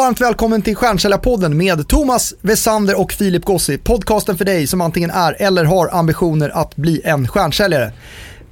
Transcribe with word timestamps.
varmt 0.00 0.20
välkommen 0.20 0.62
till 0.62 0.76
Stjärnsäljarpodden 0.76 1.56
med 1.56 1.88
Thomas 1.88 2.34
Wessander 2.40 3.00
och 3.00 3.12
Filip 3.12 3.44
Gossi. 3.44 3.78
Podcasten 3.78 4.36
för 4.36 4.44
dig 4.44 4.66
som 4.66 4.80
antingen 4.80 5.10
är 5.10 5.36
eller 5.38 5.64
har 5.64 5.88
ambitioner 5.92 6.48
att 6.48 6.76
bli 6.76 7.02
en 7.04 7.28
stjärnsäljare. 7.28 7.92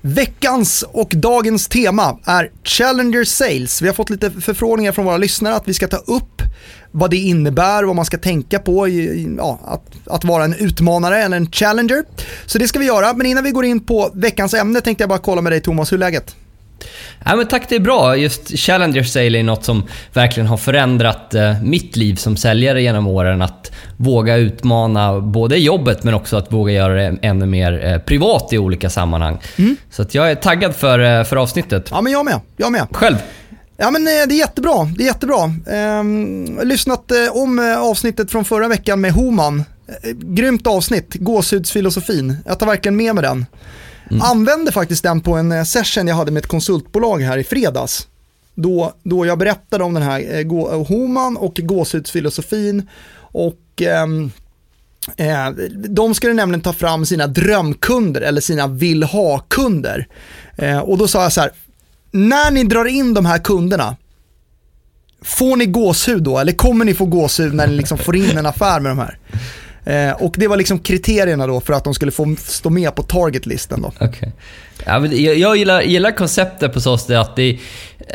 Veckans 0.01 0.85
och 0.93 1.13
dagens 1.15 1.69
tema 1.69 2.19
är 2.25 2.51
Challenger 2.65 3.25
Sales. 3.25 3.83
Vi 3.83 3.87
har 3.87 3.95
fått 3.95 4.11
lite 4.11 4.31
förfrågningar 4.31 4.93
från 4.93 5.05
våra 5.05 5.17
lyssnare 5.17 5.55
att 5.55 5.69
vi 5.69 5.75
ska 5.75 5.89
ta 5.89 5.97
upp 5.97 6.43
vad 6.91 7.11
det 7.11 7.17
innebär, 7.17 7.85
vad 7.85 7.97
man 7.97 8.05
ska 8.05 8.19
tänka 8.19 8.59
på, 8.59 8.89
ja, 9.39 9.61
att, 9.65 10.15
att 10.15 10.25
vara 10.25 10.45
en 10.45 10.55
utmanare 10.55 11.23
eller 11.23 11.37
en 11.37 11.51
challenger. 11.51 12.05
Så 12.47 12.59
det 12.59 12.69
ska 12.69 12.79
vi 12.79 12.87
göra, 12.87 13.13
men 13.13 13.27
innan 13.27 13.45
vi 13.45 13.51
går 13.51 13.65
in 13.65 13.81
på 13.81 14.11
veckans 14.15 14.55
ämne 14.55 14.81
tänkte 14.81 15.03
jag 15.03 15.09
bara 15.09 15.19
kolla 15.19 15.41
med 15.41 15.53
dig 15.53 15.61
Thomas, 15.61 15.93
hur 15.93 15.97
är 15.97 16.01
läget? 16.01 16.37
Ja, 17.25 17.37
men 17.37 17.47
tack, 17.47 17.69
det 17.69 17.75
är 17.75 17.81
bra. 17.81 18.17
Just 18.17 18.59
Challenger 18.59 19.03
Sale 19.03 19.39
är 19.39 19.43
något 19.43 19.65
som 19.65 19.87
verkligen 20.13 20.47
har 20.47 20.57
förändrat 20.57 21.35
eh, 21.35 21.63
mitt 21.63 21.97
liv 21.97 22.15
som 22.15 22.37
säljare 22.37 22.83
genom 22.83 23.07
åren. 23.07 23.43
Att 23.43 23.73
våga 23.97 24.37
utmana 24.37 25.21
både 25.21 25.57
jobbet 25.57 26.05
men 26.05 26.15
också 26.15 26.37
att 26.37 26.53
våga 26.53 26.73
göra 26.73 26.95
det 26.95 27.19
ännu 27.23 27.47
mer 27.47 27.87
eh, 27.87 27.99
privat 27.99 28.53
i 28.53 28.59
olika 28.59 28.91
sammanhang. 28.91 29.39
Mm. 29.57 29.77
Så 29.91 30.03
att 30.03 30.15
jag 30.15 30.31
är 30.31 30.35
taggad 30.35 30.77
för, 30.77 30.99
eh, 30.99 31.25
för 31.25 31.37
avsnittet. 31.37 31.89
Ja, 31.91 32.01
men 32.01 32.13
jag 32.13 32.25
med. 32.25 32.41
Jag 32.57 32.73
med. 32.73 32.87
Själv? 32.93 33.17
Ja 33.77 33.91
men 33.91 34.05
det 34.05 34.11
är 34.11 34.33
jättebra, 34.33 34.93
det 34.97 35.03
är 35.03 35.07
jättebra. 35.07 35.53
Ehm, 35.71 36.61
lyssnat 36.63 37.13
om 37.33 37.77
avsnittet 37.79 38.31
från 38.31 38.45
förra 38.45 38.69
veckan 38.69 39.01
med 39.01 39.13
Homan. 39.13 39.65
Grymt 40.15 40.67
avsnitt, 40.67 41.15
gåshudsfilosofin. 41.15 42.37
Jag 42.47 42.59
tar 42.59 42.67
verkligen 42.67 42.97
med 42.97 43.15
mig 43.15 43.23
den. 43.23 43.47
Mm. 44.11 44.23
Använde 44.23 44.73
faktiskt 44.73 45.03
den 45.03 45.21
på 45.21 45.35
en 45.35 45.53
eh, 45.53 45.65
session 45.65 46.09
jag 46.09 46.15
hade 46.15 46.31
med 46.31 46.41
ett 46.41 46.47
konsultbolag 46.47 47.19
här 47.19 47.39
i 47.39 47.45
fredags. 47.45 48.09
Då, 48.55 48.93
då 49.03 49.27
jag 49.27 49.39
berättade 49.39 49.85
om 49.85 49.95
den 49.95 50.03
här 50.03 50.37
eh, 50.37 50.43
gå, 50.43 50.73
eh, 50.73 50.87
Homan 50.87 51.37
och 51.37 51.61
gåshudsfilosofin. 51.63 52.89
Och 53.21 53.83
ehm, 53.83 54.31
eh, 55.17 55.49
de 55.75 56.15
skulle 56.15 56.35
nämligen 56.35 56.61
ta 56.61 56.73
fram 56.73 57.07
sina 57.07 57.27
drömkunder 57.27 58.21
eller 58.21 58.41
sina 58.41 58.67
vill 58.67 59.03
ha-kunder. 59.03 60.07
Eh, 60.57 60.79
och 60.79 60.99
då 60.99 61.09
sa 61.09 61.23
jag 61.23 61.33
så 61.33 61.41
här, 61.41 61.53
när 62.11 62.51
ni 62.51 62.65
drar 62.65 62.85
in 62.85 63.15
de 63.15 63.27
här 63.27 63.39
kunderna, 63.39 63.97
får 65.23 65.57
ni 65.57 65.67
gåshud 65.67 66.23
då? 66.23 66.39
Eller 66.39 66.53
kommer 66.53 66.85
ni 66.85 66.95
få 66.95 67.05
gåshud 67.05 67.55
när 67.55 67.67
ni 67.67 67.77
liksom 67.77 67.99
får 67.99 68.17
in 68.17 68.39
en 68.39 68.47
affär 68.47 68.81
med 68.81 68.91
de 68.91 68.99
här? 68.99 69.19
Eh, 69.89 70.13
och 70.13 70.35
det 70.37 70.49
var 70.49 70.57
liksom 70.57 70.79
kriterierna 70.79 71.47
då 71.47 71.61
för 71.61 71.73
att 71.73 71.85
de 71.85 71.95
skulle 71.95 72.13
få 72.13 72.37
stå 72.39 72.71
med 72.71 72.95
på 72.95 73.03
targetlisten 73.03 73.83
då. 73.83 74.07
Okay. 74.07 74.31
Ja, 74.87 75.07
jag, 75.07 75.39
jag 75.39 75.57
gillar, 75.57 75.83
gillar 75.83 76.11
konceptet 76.11 76.73
på 76.73 76.81
så 76.81 76.99
sätt 76.99 77.17
att 77.17 77.37
det 77.37 77.59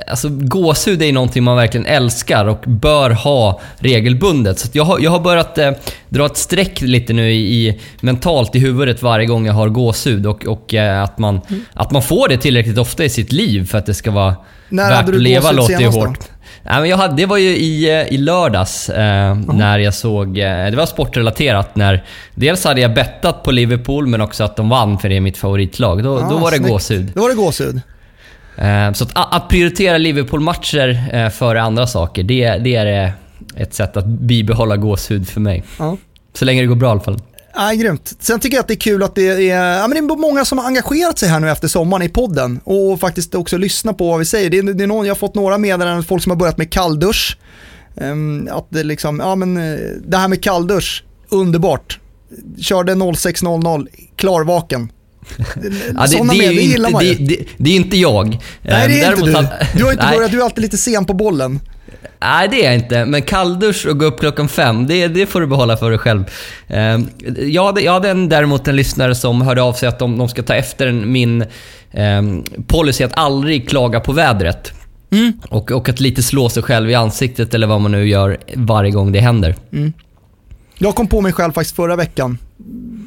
alltså, 0.07 0.30
gåshud 0.30 1.02
är 1.02 1.13
någonting 1.13 1.43
man 1.43 1.57
verkligen 1.57 1.85
älskar 1.85 2.45
och 2.45 2.63
bör 2.67 3.09
ha 3.09 3.61
regelbundet. 3.77 4.59
Så 4.59 4.69
jag, 4.71 4.83
har, 4.83 4.99
jag 4.99 5.11
har 5.11 5.19
börjat 5.19 5.57
eh, 5.57 5.71
dra 6.09 6.25
ett 6.25 6.38
streck 6.38 6.81
lite 6.81 7.13
nu 7.13 7.31
i, 7.31 7.67
i, 7.67 7.81
mentalt 8.02 8.55
i 8.55 8.59
huvudet 8.59 9.02
varje 9.02 9.25
gång 9.25 9.45
jag 9.45 9.53
har 9.53 9.69
gåshud 9.69 10.27
och, 10.27 10.45
och 10.45 10.73
eh, 10.73 11.03
att, 11.03 11.17
man, 11.17 11.41
mm. 11.49 11.65
att 11.73 11.91
man 11.91 12.02
får 12.02 12.27
det 12.27 12.37
tillräckligt 12.37 12.77
ofta 12.77 13.03
i 13.03 13.09
sitt 13.09 13.31
liv 13.31 13.65
för 13.67 13.77
att 13.77 13.85
det 13.85 13.93
ska 13.93 14.11
vara 14.11 14.35
När 14.69 14.89
värt 14.89 15.09
att 15.09 15.21
leva 15.21 15.52
låter 15.52 15.80
ju 15.80 15.87
hårt. 15.87 16.19
Då? 16.19 16.33
Nej, 16.66 16.81
men 16.81 16.89
jag 16.89 16.97
hade, 16.97 17.16
det 17.16 17.25
var 17.25 17.38
ju 17.38 17.50
i, 17.50 17.89
eh, 17.89 18.14
i 18.14 18.17
lördags 18.17 18.89
eh, 18.89 19.36
när 19.36 19.80
jag 19.80 19.94
såg, 19.94 20.38
eh, 20.38 20.66
det 20.66 20.75
var 20.75 20.86
sportrelaterat, 20.86 21.75
när 21.75 22.03
dels 22.36 22.66
hade 22.66 22.81
jag 22.81 22.94
bettat 22.94 23.44
på 23.44 23.52
Liverpool 23.52 24.08
men 24.08 24.22
också 24.22 24.44
att 24.44 24.55
de 24.55 24.70
vann 24.70 25.00
för 25.00 25.09
det 25.09 25.16
är 25.16 25.22
mitt 25.22 25.38
favoritlag. 25.38 26.03
Då, 26.03 26.20
ah, 26.20 26.30
då 26.30 26.38
var 26.38 26.52
det 26.52 26.58
gåshud. 26.58 27.11
Då 27.16 27.22
var 27.22 27.30
det 27.30 27.36
gåshud. 27.36 27.81
Eh, 28.58 28.94
så 28.94 29.03
att, 29.03 29.36
att 29.36 29.50
prioritera 29.50 29.97
Liverpool-matcher 29.97 31.09
eh, 31.14 31.30
före 31.30 31.61
andra 31.61 31.88
saker, 31.88 32.23
det, 32.23 32.58
det 32.58 32.75
är 32.75 33.14
ett 33.55 33.73
sätt 33.73 33.98
att 33.98 34.05
bibehålla 34.05 34.77
gåshud 34.77 35.27
för 35.27 35.39
mig. 35.42 35.64
Ah. 35.77 35.95
Så 36.33 36.45
länge 36.45 36.61
det 36.61 36.67
går 36.67 36.75
bra 36.75 36.88
i 36.88 36.92
alla 36.92 37.00
fall. 37.00 37.20
Ja, 37.55 37.71
grymt. 37.71 38.13
Sen 38.19 38.39
tycker 38.39 38.57
jag 38.57 38.61
att 38.61 38.67
det 38.67 38.73
är 38.73 38.79
kul 38.79 39.03
att 39.03 39.15
det 39.15 39.49
är, 39.49 39.77
ja, 39.79 39.87
men 39.87 40.07
det 40.07 40.13
är 40.13 40.17
många 40.17 40.45
som 40.45 40.58
har 40.58 40.65
engagerat 40.65 41.19
sig 41.19 41.30
här 41.30 41.39
nu 41.39 41.49
efter 41.49 41.67
sommaren 41.67 42.03
i 42.03 42.09
podden 42.09 42.59
och 42.64 42.99
faktiskt 42.99 43.36
också 43.36 43.58
lyssna 43.58 43.93
på 43.93 44.08
vad 44.09 44.19
vi 44.19 44.25
säger. 44.25 44.49
Det 44.49 44.58
är, 44.58 44.64
det 44.64 44.83
är 44.83 44.87
någon, 44.87 45.05
jag 45.05 45.14
har 45.14 45.19
fått 45.19 45.36
några 45.36 45.58
meddelanden, 45.58 46.03
folk 46.03 46.23
som 46.23 46.30
har 46.30 46.37
börjat 46.37 46.58
med 46.58 46.69
kalldusch. 46.71 47.37
Um, 47.95 48.49
att 48.52 48.67
det, 48.69 48.83
liksom, 48.83 49.19
ja, 49.19 49.36
men, 49.36 49.58
eh, 49.58 49.80
det 50.08 50.17
här 50.17 50.27
med 50.27 50.43
kalldusch, 50.43 51.03
underbart. 51.30 51.99
Körde 52.61 52.93
06.00, 52.93 53.87
klarvaken. 54.15 54.92
ja, 55.37 56.05
det, 56.08 56.17
det, 56.17 56.23
med, 56.23 56.37
det 56.37 56.53
gillar 56.53 56.89
man 56.89 57.05
ju. 57.05 57.13
Det, 57.13 57.45
det, 57.58 57.69
är 57.69 57.75
inte 57.75 57.97
jag. 57.97 58.27
Nej, 58.61 58.87
det 58.87 59.02
är 59.02 59.09
Däremot 59.09 59.27
inte 59.27 59.67
du. 59.73 59.77
Du 59.77 59.83
har 59.83 59.92
inte 59.92 60.09
börjat, 60.15 60.31
du 60.31 60.39
är 60.39 60.43
alltid 60.43 60.61
lite 60.61 60.77
sen 60.77 61.05
på 61.05 61.13
bollen. 61.13 61.59
Nej, 62.23 62.48
det 62.48 62.61
är 62.61 62.66
jag 62.66 62.76
inte. 62.76 63.06
Men 63.06 63.22
kalldusch 63.22 63.86
och 63.86 64.00
gå 64.00 64.06
upp 64.06 64.20
klockan 64.20 64.50
fem, 64.50 64.88
det, 64.88 65.08
det 65.08 65.26
får 65.26 65.42
du 65.42 65.48
behålla 65.48 65.78
för 65.78 65.89
dig 65.89 66.00
själv. 66.00 66.23
Ehm, 66.67 67.08
jag 67.38 67.66
hade, 67.66 67.82
jag 67.82 67.94
hade 67.94 68.10
en, 68.10 68.30
däremot 68.30 68.67
en 68.67 68.76
lyssnare 68.76 69.16
som 69.16 69.42
hörde 69.42 69.61
av 69.61 69.73
sig 69.73 69.89
att 69.89 70.00
de, 70.00 70.17
de 70.17 70.30
ska 70.30 70.44
ta 70.44 70.56
efter 70.56 70.92
min 70.92 71.45
um, 71.92 72.44
policy 72.67 73.04
att 73.04 73.17
aldrig 73.17 73.70
klaga 73.70 74.00
på 74.00 74.11
vädret. 74.11 74.72
Mm. 75.11 75.34
Och, 75.50 75.72
och 75.72 75.89
att 75.89 76.00
lite 76.00 76.23
slå 76.23 76.50
sig 76.50 76.64
själv 76.64 76.89
i 76.89 76.95
ansiktet 76.95 77.54
eller 77.54 77.67
vad 77.67 77.82
man 77.82 77.92
nu 77.92 78.08
gör 78.08 78.38
varje 78.55 78.92
gång 78.92 79.11
det 79.11 79.20
händer. 79.20 79.55
Mm. 79.72 79.94
Jag 80.78 80.95
kom 80.95 81.08
på 81.08 81.22
mig 81.22 81.34
själv 81.34 81.52
faktiskt 81.52 81.76
förra 81.76 81.95
veckan 81.95 82.38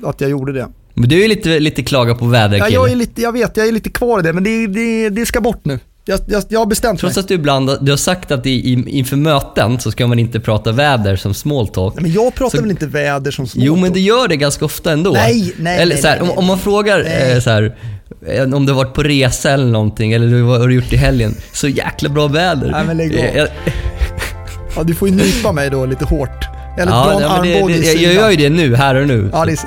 att 0.04 0.20
jag 0.20 0.30
gjorde 0.30 0.52
det. 0.52 0.68
Men 0.94 1.08
du 1.08 1.24
är 1.24 1.28
lite, 1.28 1.60
lite 1.60 1.82
klaga 1.82 2.14
på 2.14 2.26
väder 2.26 2.58
ja, 2.58 2.68
jag, 2.68 2.90
är 2.90 2.96
lite, 2.96 3.22
jag 3.22 3.32
vet, 3.32 3.56
jag 3.56 3.68
är 3.68 3.72
lite 3.72 3.90
kvar 3.90 4.20
i 4.20 4.22
det, 4.22 4.32
men 4.32 4.44
det, 4.44 4.66
det, 4.66 5.08
det 5.08 5.26
ska 5.26 5.40
bort 5.40 5.64
nu. 5.64 5.78
Jag, 6.08 6.20
jag, 6.26 6.42
jag 6.48 6.58
har 6.58 6.66
bestämt 6.66 7.00
Trots 7.00 7.16
mig. 7.16 7.20
att 7.20 7.28
du 7.28 7.34
ibland 7.34 7.70
du 7.80 7.92
har 7.92 7.96
sagt 7.96 8.30
att 8.30 8.46
i, 8.46 8.84
inför 8.86 9.16
möten 9.16 9.80
så 9.80 9.90
ska 9.90 10.06
man 10.06 10.18
inte 10.18 10.40
prata 10.40 10.72
väder 10.72 11.16
som 11.16 11.34
small 11.34 11.68
talk. 11.68 11.94
Nej, 11.94 12.02
men 12.02 12.12
jag 12.12 12.34
pratar 12.34 12.58
så, 12.58 12.62
väl 12.62 12.70
inte 12.70 12.86
väder 12.86 13.30
som 13.30 13.46
small 13.46 13.66
Jo, 13.66 13.74
talk. 13.74 13.82
men 13.82 13.92
du 13.92 14.00
gör 14.00 14.28
det 14.28 14.36
ganska 14.36 14.64
ofta 14.64 14.92
ändå. 14.92 15.10
Nej, 15.12 15.52
nej, 15.56 15.78
eller, 15.78 15.94
nej, 15.94 16.02
så 16.02 16.08
här, 16.08 16.20
nej, 16.20 16.30
om, 16.30 16.38
om, 16.38 16.46
man 16.46 16.58
frågar 16.58 17.00
eh, 17.00 17.40
så 17.40 17.50
här, 17.50 17.76
eh, 18.26 18.54
om 18.54 18.66
du 18.66 18.72
har 18.72 18.84
varit 18.84 18.94
på 18.94 19.02
resa 19.02 19.50
eller 19.50 19.66
någonting, 19.66 20.12
eller 20.12 20.42
vad 20.42 20.60
har 20.60 20.68
du 20.68 20.74
gjort 20.74 20.92
i 20.92 20.96
helgen? 20.96 21.34
Så 21.52 21.68
jäkla 21.68 22.08
bra 22.08 22.28
väder. 22.28 22.70
Nej, 22.70 22.84
men 22.86 22.96
lägg 22.96 23.18
av. 23.18 23.24
Eh, 23.24 23.46
ja, 24.76 24.82
du 24.82 24.94
får 24.94 25.08
ju 25.08 25.14
nypa 25.14 25.52
mig 25.52 25.70
då 25.70 25.86
lite 25.86 26.04
hårt. 26.04 26.55
Eller 26.76 26.92
ja, 26.92 27.04
dra 27.04 27.12
en 27.12 27.20
ja, 27.20 27.28
armbåge. 27.28 27.92
Jag 27.92 28.12
gör 28.12 28.30
ju 28.30 28.36
det 28.36 28.50
nu, 28.50 28.74
här 28.74 28.94
och 28.94 29.06
nu. 29.06 29.30
Ja, 29.32 29.44
det 29.44 29.52
är, 29.52 29.58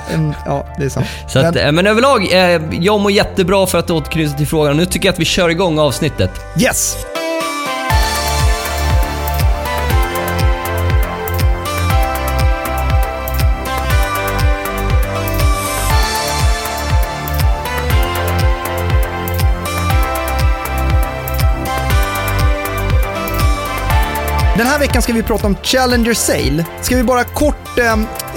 ja, 0.46 0.66
det 0.78 0.86
är 0.86 0.90
sant. 0.90 1.06
Så 1.28 1.40
att, 1.40 1.56
men, 1.56 1.66
eh, 1.66 1.72
men 1.72 1.88
överlag, 1.88 2.32
eh, 2.32 2.62
jag 2.82 3.00
mår 3.00 3.12
jättebra 3.12 3.68
för 3.68 3.78
att 3.78 3.90
återknyta 3.90 4.38
till 4.38 4.48
frågan. 4.48 4.78
Nu 4.78 4.86
tycker 4.86 5.08
jag 5.08 5.14
att 5.14 5.20
vi 5.20 5.26
kör 5.26 5.50
igång 5.50 5.80
avsnittet. 5.80 6.32
Yes! 6.62 6.98
Den 24.60 24.68
här 24.68 24.80
veckan 24.80 25.02
ska 25.02 25.14
vi 25.14 25.24
prata 25.24 25.48
om 25.48 25.56
Challenger 25.64 26.14
Sale. 26.14 26.66
Ska 26.82 26.96
vi 26.96 27.04
bara 27.04 27.24
kort, 27.24 27.78
eh, 27.78 27.94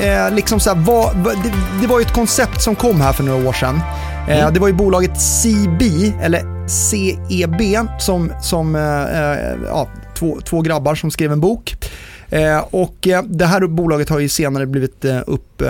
eh 0.06 0.34
liksom 0.34 0.60
så 0.60 0.74
här, 0.74 0.76
vad, 0.76 1.16
det, 1.24 1.52
det, 1.80 1.86
var 1.86 1.98
ju 1.98 2.02
ett 2.02 2.12
koncept 2.12 2.62
som 2.62 2.74
kom 2.74 3.00
här 3.00 3.12
för 3.12 3.24
några 3.24 3.48
år 3.48 3.52
sedan. 3.52 3.80
Eh, 4.28 4.40
mm. 4.40 4.54
Det 4.54 4.60
var 4.60 4.68
ju 4.68 4.74
bolaget 4.74 5.20
CB, 5.20 6.12
eller 6.22 6.68
CEB, 6.68 7.88
som, 8.00 8.32
som 8.42 8.74
eh, 8.74 9.02
eh, 9.02 9.58
ja, 9.66 9.88
två, 10.14 10.40
två 10.44 10.60
grabbar 10.60 10.94
som 10.94 11.10
skrev 11.10 11.32
en 11.32 11.40
bok. 11.40 11.74
Eh, 12.30 12.58
och 12.58 13.08
det 13.24 13.46
här 13.46 13.66
bolaget 13.66 14.08
har 14.08 14.18
ju 14.18 14.28
senare 14.28 14.66
blivit 14.66 15.04
upp, 15.26 15.62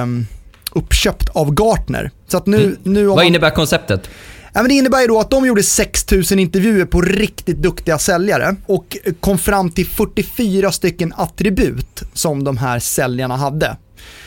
uppköpt 0.73 1.29
av 1.29 1.55
Gartner. 1.55 2.11
Så 2.29 2.37
att 2.37 2.47
nu, 2.47 2.63
mm. 2.63 2.77
nu 2.83 3.07
Vad 3.07 3.25
innebär 3.25 3.51
konceptet? 3.51 4.09
Men 4.55 4.69
det 4.69 4.75
innebär 4.75 5.01
ju 5.01 5.07
då 5.07 5.21
att 5.21 5.31
de 5.31 5.47
gjorde 5.47 5.63
6000 5.63 6.39
intervjuer 6.39 6.85
på 6.85 7.01
riktigt 7.01 7.57
duktiga 7.57 7.99
säljare 7.99 8.57
och 8.67 8.97
kom 9.21 9.39
fram 9.39 9.71
till 9.71 9.87
44 9.87 10.73
stycken 10.73 11.13
attribut 11.17 12.03
som 12.13 12.45
de 12.45 12.57
här 12.57 12.79
säljarna 12.79 13.37
hade. 13.37 13.77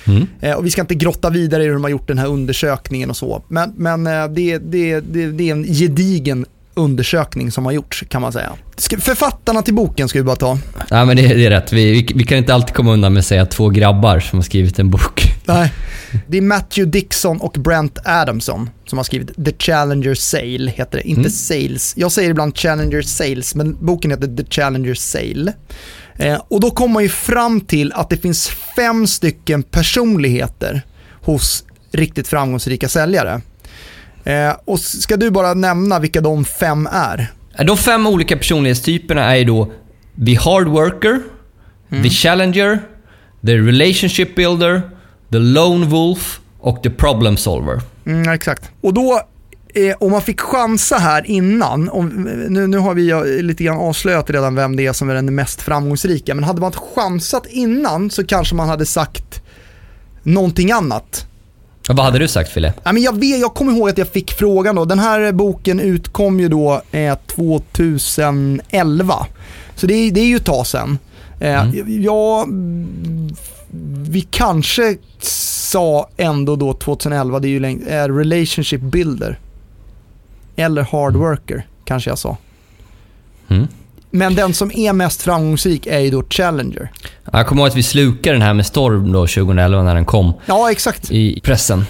Mm. 0.07 0.27
Eh, 0.39 0.53
och 0.53 0.65
vi 0.65 0.71
ska 0.71 0.81
inte 0.81 0.95
grotta 0.95 1.29
vidare 1.29 1.63
i 1.63 1.65
hur 1.65 1.73
de 1.73 1.83
har 1.83 1.91
gjort 1.91 2.07
den 2.07 2.17
här 2.17 2.27
undersökningen 2.27 3.09
och 3.09 3.17
så. 3.17 3.43
Men, 3.47 3.73
men 3.75 4.07
eh, 4.07 4.27
det, 4.27 4.57
det, 4.57 4.99
det, 4.99 5.31
det 5.31 5.49
är 5.49 5.51
en 5.51 5.63
gedigen 5.63 6.45
undersökning 6.75 7.51
som 7.51 7.65
har 7.65 7.71
gjorts 7.71 8.03
kan 8.09 8.21
man 8.21 8.31
säga. 8.31 8.53
Författarna 8.99 9.61
till 9.61 9.73
boken 9.73 10.09
ska 10.09 10.19
vi 10.19 10.23
bara 10.23 10.35
ta. 10.35 10.57
Ja 10.89 11.05
men 11.05 11.17
det, 11.17 11.27
det 11.27 11.45
är 11.45 11.49
rätt. 11.49 11.73
Vi, 11.73 11.91
vi, 11.91 12.13
vi, 12.15 12.23
kan 12.23 12.37
inte 12.37 12.53
alltid 12.53 12.75
komma 12.75 12.93
undan 12.93 13.13
med 13.13 13.19
att 13.19 13.25
säga 13.25 13.45
två 13.45 13.69
grabbar 13.69 14.19
som 14.19 14.39
har 14.39 14.43
skrivit 14.43 14.79
en 14.79 14.89
bok. 14.89 15.21
Nej. 15.45 15.73
Det 16.27 16.37
är 16.37 16.41
Matthew 16.41 16.99
Dixon 16.99 17.41
och 17.41 17.51
Brent 17.51 17.99
Adamson 18.05 18.69
som 18.85 18.97
har 18.97 19.03
skrivit 19.03 19.45
The 19.45 19.51
Challenger 19.59 20.15
Sale, 20.15 20.71
heter 20.71 20.97
det. 20.97 21.07
Inte 21.07 21.19
mm. 21.19 21.31
Sales. 21.31 21.93
Jag 21.97 22.11
säger 22.11 22.29
ibland 22.29 22.57
Challenger 22.57 23.01
Sales, 23.01 23.55
men 23.55 23.77
boken 23.85 24.11
heter 24.11 24.27
The 24.27 24.45
Challenger 24.49 24.93
Sale. 24.93 25.53
Eh, 26.15 26.41
och 26.47 26.59
då 26.59 26.71
kommer 26.71 26.93
man 26.93 27.03
ju 27.03 27.09
fram 27.09 27.61
till 27.61 27.93
att 27.93 28.09
det 28.09 28.17
finns 28.17 28.49
fem 28.75 29.07
stycken 29.07 29.63
personligheter 29.63 30.81
hos 31.21 31.63
riktigt 31.91 32.27
framgångsrika 32.27 32.89
säljare. 32.89 33.41
Eh, 34.25 34.55
och 34.65 34.79
ska 34.79 35.17
du 35.17 35.31
bara 35.31 35.53
nämna 35.53 35.99
vilka 35.99 36.21
de 36.21 36.45
fem 36.45 36.87
är? 36.91 37.31
De 37.67 37.77
fem 37.77 38.07
olika 38.07 38.37
personlighetstyperna 38.37 39.21
är 39.21 39.35
ju 39.35 39.43
då 39.43 39.71
The 40.25 40.35
Hard 40.35 40.67
Worker, 40.67 41.21
The 42.03 42.09
Challenger, 42.09 42.79
The 43.45 43.57
Relationship 43.57 44.35
Builder, 44.35 44.81
The 45.31 45.39
Lone 45.39 45.85
Wolf 45.85 46.39
och 46.59 46.83
The 46.83 46.89
Problem 46.89 47.37
Solver. 47.37 47.81
Mm, 48.05 48.33
exakt. 48.33 48.71
Och 48.81 48.93
då, 48.93 49.21
eh, 49.73 49.95
om 49.99 50.11
man 50.11 50.21
fick 50.21 50.41
chansa 50.41 50.97
här 50.97 51.25
innan, 51.25 51.89
om, 51.89 52.07
nu, 52.49 52.67
nu 52.67 52.77
har 52.77 52.93
vi 52.93 53.41
lite 53.43 53.63
grann 53.63 53.77
avslöjat 53.77 54.29
redan 54.29 54.55
vem 54.55 54.75
det 54.75 54.85
är 54.85 54.93
som 54.93 55.09
är 55.09 55.15
den 55.15 55.35
mest 55.35 55.61
framgångsrika, 55.61 56.35
men 56.35 56.43
hade 56.43 56.61
man 56.61 56.71
chansat 56.71 57.45
innan 57.49 58.09
så 58.09 58.25
kanske 58.25 58.55
man 58.55 58.69
hade 58.69 58.85
sagt 58.85 59.41
någonting 60.23 60.71
annat. 60.71 61.27
Vad 61.89 61.99
hade 62.05 62.19
du 62.19 62.27
sagt 62.27 62.49
Fille? 62.51 62.73
Ja, 62.83 62.91
men 62.91 63.03
jag, 63.03 63.19
vet, 63.19 63.39
jag 63.39 63.53
kommer 63.53 63.71
ihåg 63.71 63.89
att 63.89 63.97
jag 63.97 64.07
fick 64.07 64.31
frågan 64.31 64.75
då. 64.75 64.85
Den 64.85 64.99
här 64.99 65.31
boken 65.31 65.79
utkom 65.79 66.39
ju 66.39 66.47
då 66.49 66.81
eh, 66.91 67.15
2011. 67.27 69.25
Så 69.75 69.87
det, 69.87 69.93
är- 69.93 70.11
det 70.11 70.19
är 70.21 70.25
ju 70.25 70.35
ett 70.35 70.45
tag 70.45 70.67
sedan. 70.67 70.97
Eh, 71.39 71.61
Mm. 71.69 72.03
Ja, 72.03 72.45
vi 74.09 74.21
kanske 74.21 74.97
sa 75.21 76.09
ändå 76.17 76.55
då 76.55 76.73
2011, 76.73 77.39
det 77.39 77.47
är 77.47 77.49
ju 77.49 77.59
länge, 77.59 77.85
eh, 78.03 78.07
relationship 78.15 78.81
builder. 78.81 79.39
Eller 80.55 80.81
hard 80.81 81.15
worker, 81.15 81.67
kanske 81.85 82.09
jag 82.09 82.17
sa. 82.19 82.37
Mm. 83.47 83.67
Men 84.15 84.35
den 84.35 84.53
som 84.53 84.71
är 84.75 84.93
mest 84.93 85.21
framgångsrik 85.21 85.87
är 85.87 85.99
ju 85.99 86.09
då 86.11 86.23
Challenger. 86.29 86.91
Jag 87.31 87.47
kommer 87.47 87.61
ihåg 87.61 87.69
att 87.69 87.75
vi 87.75 87.83
slukade 87.83 88.35
den 88.35 88.41
här 88.41 88.53
med 88.53 88.65
storm 88.65 89.11
då 89.11 89.27
2011 89.27 89.83
när 89.83 89.95
den 89.95 90.05
kom 90.05 90.33
Ja, 90.45 90.71
exakt. 90.71 91.11
i 91.11 91.39
pressen. 91.43 91.85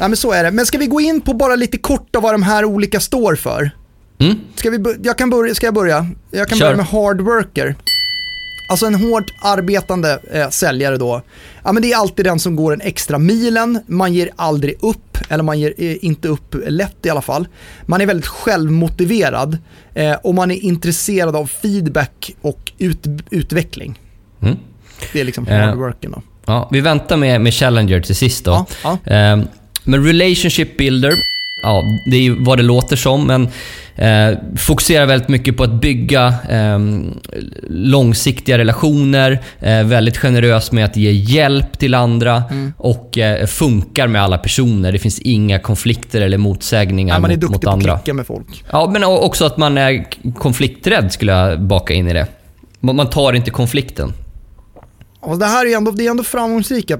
Ja, 0.00 0.08
men 0.08 0.16
så 0.16 0.32
är 0.32 0.44
det. 0.44 0.50
Men 0.50 0.66
ska 0.66 0.78
vi 0.78 0.86
gå 0.86 1.00
in 1.00 1.20
på 1.20 1.34
bara 1.34 1.56
lite 1.56 1.78
kort 1.78 2.16
av 2.16 2.22
vad 2.22 2.34
de 2.34 2.42
här 2.42 2.64
olika 2.64 3.00
står 3.00 3.34
för? 3.34 3.70
Mm. 4.18 4.36
Ska, 4.54 4.70
vi, 4.70 4.96
jag 5.02 5.18
kan 5.18 5.30
börja, 5.30 5.54
ska 5.54 5.66
jag 5.66 5.74
börja? 5.74 6.06
Jag 6.30 6.48
kan 6.48 6.58
Kör. 6.58 6.66
börja 6.66 6.76
med 6.76 6.86
hard 6.86 7.20
worker. 7.20 7.74
Alltså 8.70 8.86
en 8.86 8.94
hårt 8.94 9.32
arbetande 9.42 10.18
eh, 10.32 10.48
säljare 10.48 10.96
då. 10.96 11.22
Ja, 11.64 11.72
men 11.72 11.82
det 11.82 11.92
är 11.92 11.96
alltid 11.96 12.24
den 12.24 12.38
som 12.38 12.56
går 12.56 12.72
en 12.72 12.80
extra 12.80 13.18
milen, 13.18 13.80
man 13.86 14.14
ger 14.14 14.30
aldrig 14.36 14.74
upp, 14.84 15.18
eller 15.28 15.42
man 15.42 15.60
ger 15.60 15.74
eh, 15.78 15.96
inte 16.04 16.28
upp 16.28 16.54
lätt 16.66 17.06
i 17.06 17.10
alla 17.10 17.22
fall. 17.22 17.48
Man 17.86 18.00
är 18.00 18.06
väldigt 18.06 18.26
självmotiverad 18.26 19.58
eh, 19.94 20.12
och 20.12 20.34
man 20.34 20.50
är 20.50 20.64
intresserad 20.64 21.36
av 21.36 21.46
feedback 21.46 22.34
och 22.40 22.72
ut, 22.78 23.06
utveckling. 23.30 23.98
Mm. 24.42 24.56
Det 25.12 25.20
är 25.20 25.24
liksom 25.24 25.46
Eh. 25.48 25.58
hard 25.66 25.78
worken 25.78 26.10
då. 26.12 26.22
Ja, 26.46 26.68
vi 26.72 26.80
väntar 26.80 27.16
med, 27.16 27.40
med 27.40 27.54
Challenger 27.54 28.00
till 28.00 28.16
sist 28.16 28.44
då. 28.44 28.66
Ja, 28.84 28.98
ja. 29.04 29.12
Eh, 29.12 29.40
men 29.84 30.04
Relationship 30.06 30.76
Builder, 30.76 31.12
ja, 31.62 31.82
det 32.10 32.16
är 32.16 32.20
ju 32.22 32.44
vad 32.44 32.58
det 32.58 32.62
låter 32.62 32.96
som, 32.96 33.26
men 33.26 33.48
eh, 33.96 34.38
fokuserar 34.56 35.06
väldigt 35.06 35.28
mycket 35.28 35.56
på 35.56 35.62
att 35.64 35.80
bygga 35.80 36.34
eh, 36.50 36.78
långsiktiga 37.68 38.58
relationer, 38.58 39.38
eh, 39.60 39.82
väldigt 39.84 40.16
generös 40.16 40.72
med 40.72 40.84
att 40.84 40.96
ge 40.96 41.10
hjälp 41.10 41.78
till 41.78 41.94
andra 41.94 42.42
Mm. 42.50 42.72
och 42.76 43.18
eh, 43.18 43.46
funkar 43.46 44.06
med 44.06 44.22
alla 44.22 44.38
personer. 44.38 44.92
Det 44.92 44.98
finns 44.98 45.18
inga 45.18 45.58
konflikter 45.58 46.20
eller 46.20 46.38
motsägningar 46.38 47.14
Ja, 47.14 47.20
man 47.20 47.30
är 47.30 47.34
mot, 47.34 47.40
duktig 47.40 47.54
mot 47.56 47.62
på 47.62 47.68
att 47.68 47.74
andra. 47.74 47.98
klicka 47.98 48.14
med 48.14 48.26
folk. 48.26 48.64
Ja, 48.72 48.90
men 48.92 49.04
också 49.04 49.44
att 49.44 49.56
man 49.56 49.78
är 49.78 50.06
konflikträdd 50.38 51.12
skulle 51.12 51.32
jag 51.32 51.62
baka 51.62 51.94
in 51.94 52.08
i 52.08 52.12
det. 52.12 52.26
Man 52.80 53.10
tar 53.10 53.32
inte 53.32 53.50
konflikten. 53.50 54.12
Och 55.20 55.38
det 55.38 55.46
här 55.46 55.66
är 55.66 55.76
ändå, 55.76 55.90
det 55.90 56.06
är 56.06 56.10
ändå 56.10 56.22
framgångsrika 56.22 56.98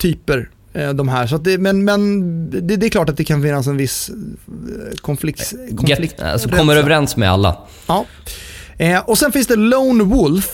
typer 0.00 0.48
de 0.72 1.08
här. 1.08 1.26
Så 1.26 1.38
det, 1.38 1.58
men 1.58 1.84
men 1.84 2.50
det, 2.50 2.76
det 2.76 2.86
är 2.86 2.90
klart 2.90 3.08
att 3.08 3.16
det 3.16 3.24
kan 3.24 3.42
finnas 3.42 3.66
en 3.66 3.76
viss 3.76 4.08
eh, 4.08 4.96
konflikt. 5.00 5.52
konflikt 5.76 6.14
Get, 6.18 6.22
alltså, 6.22 6.48
kommer 6.48 6.76
överens 6.76 7.16
med 7.16 7.30
alla. 7.30 7.56
Ja. 7.86 8.04
Eh, 8.78 8.98
och 8.98 9.18
sen 9.18 9.32
finns 9.32 9.46
det 9.46 9.56
Lone 9.56 10.04
Wolf. 10.04 10.50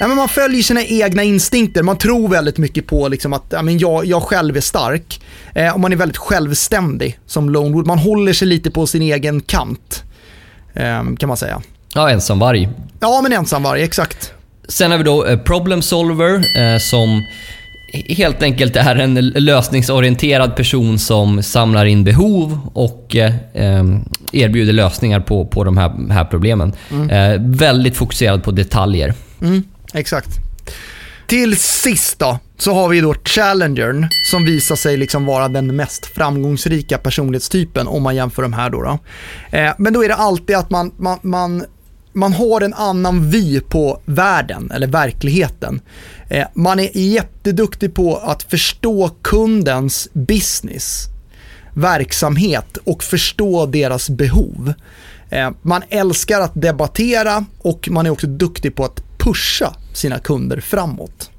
Ja, 0.00 0.08
men 0.08 0.16
man 0.16 0.28
följer 0.28 0.62
sina 0.62 0.82
egna 0.84 1.22
instinkter. 1.22 1.82
Man 1.82 1.98
tror 1.98 2.28
väldigt 2.28 2.58
mycket 2.58 2.86
på 2.86 3.08
liksom 3.08 3.32
att 3.32 3.44
ja, 3.48 3.62
men 3.62 3.78
jag, 3.78 4.04
jag 4.04 4.22
själv 4.22 4.56
är 4.56 4.60
stark. 4.60 5.20
Eh, 5.54 5.74
och 5.74 5.80
man 5.80 5.92
är 5.92 5.96
väldigt 5.96 6.16
självständig 6.16 7.18
som 7.26 7.50
Lone 7.50 7.70
Wolf. 7.70 7.86
Man 7.86 7.98
håller 7.98 8.32
sig 8.32 8.48
lite 8.48 8.70
på 8.70 8.86
sin 8.86 9.02
egen 9.02 9.40
kant. 9.40 10.02
Eh, 10.74 11.14
kan 11.18 11.28
man 11.28 11.36
säga. 11.36 11.62
Ja, 11.94 12.10
ensamvarg. 12.10 12.68
Ja, 13.00 13.20
men 13.22 13.32
ensamvarg, 13.32 13.82
exakt. 13.82 14.32
Sen 14.68 14.90
har 14.90 14.98
vi 14.98 15.04
då 15.04 15.26
eh, 15.26 15.38
Problem 15.38 15.82
Solver 15.82 16.34
eh, 16.34 16.78
som 16.78 17.22
helt 17.92 18.42
enkelt 18.42 18.76
är 18.76 18.96
en 18.96 19.14
lösningsorienterad 19.14 20.56
person 20.56 20.98
som 20.98 21.42
samlar 21.42 21.84
in 21.84 22.04
behov 22.04 22.58
och 22.72 23.16
eh, 23.16 23.34
em, 23.54 24.04
erbjuder 24.32 24.72
lösningar 24.72 25.20
på, 25.20 25.46
på 25.46 25.64
de 25.64 25.76
här, 25.76 26.12
här 26.12 26.24
problemen. 26.24 26.72
Eh, 27.10 27.40
väldigt 27.40 27.96
fokuserad 27.96 28.44
på 28.44 28.50
detaljer. 28.50 29.14
Mm, 29.40 29.62
exakt. 29.94 30.28
Till 31.26 31.56
sist 31.56 32.18
då, 32.18 32.38
så 32.58 32.74
har 32.74 32.88
vi 32.88 33.00
då 33.00 33.14
Challengern 33.24 34.08
som 34.30 34.44
visar 34.44 34.76
sig 34.76 34.96
liksom 34.96 35.26
vara 35.26 35.48
den 35.48 35.76
mest 35.76 36.06
framgångsrika 36.06 36.98
personlighetstypen 36.98 37.86
om 37.88 38.02
man 38.02 38.16
jämför 38.16 38.42
de 38.42 38.52
här 38.52 38.70
då. 38.70 38.82
då. 38.82 38.98
Eh, 39.58 39.72
men 39.78 39.92
då 39.92 40.04
är 40.04 40.08
det 40.08 40.14
alltid 40.14 40.56
att 40.56 40.70
man, 40.70 40.92
man, 40.96 41.18
man, 41.22 41.64
man 42.12 42.32
har 42.32 42.60
en 42.60 42.74
annan 42.74 43.30
vy 43.30 43.60
på 43.60 44.00
världen 44.04 44.70
eller 44.70 44.86
verkligheten. 44.86 45.80
Eh, 46.28 46.46
man 46.54 46.80
är 46.80 46.96
jätteduktig 46.98 47.94
på 47.94 48.16
att 48.16 48.42
förstå 48.42 49.10
kundens 49.22 50.08
business, 50.12 51.04
verksamhet 51.74 52.78
och 52.84 53.02
förstå 53.02 53.66
deras 53.66 54.10
behov. 54.10 54.72
Eh, 55.30 55.50
man 55.62 55.82
älskar 55.88 56.40
att 56.40 56.52
debattera 56.54 57.44
och 57.58 57.88
man 57.90 58.06
är 58.06 58.10
också 58.10 58.26
duktig 58.26 58.74
på 58.74 58.84
att 58.84 59.18
pusha 59.18 59.74
sina 59.94 60.18
kunder 60.18 60.60
framåt. 60.60 61.30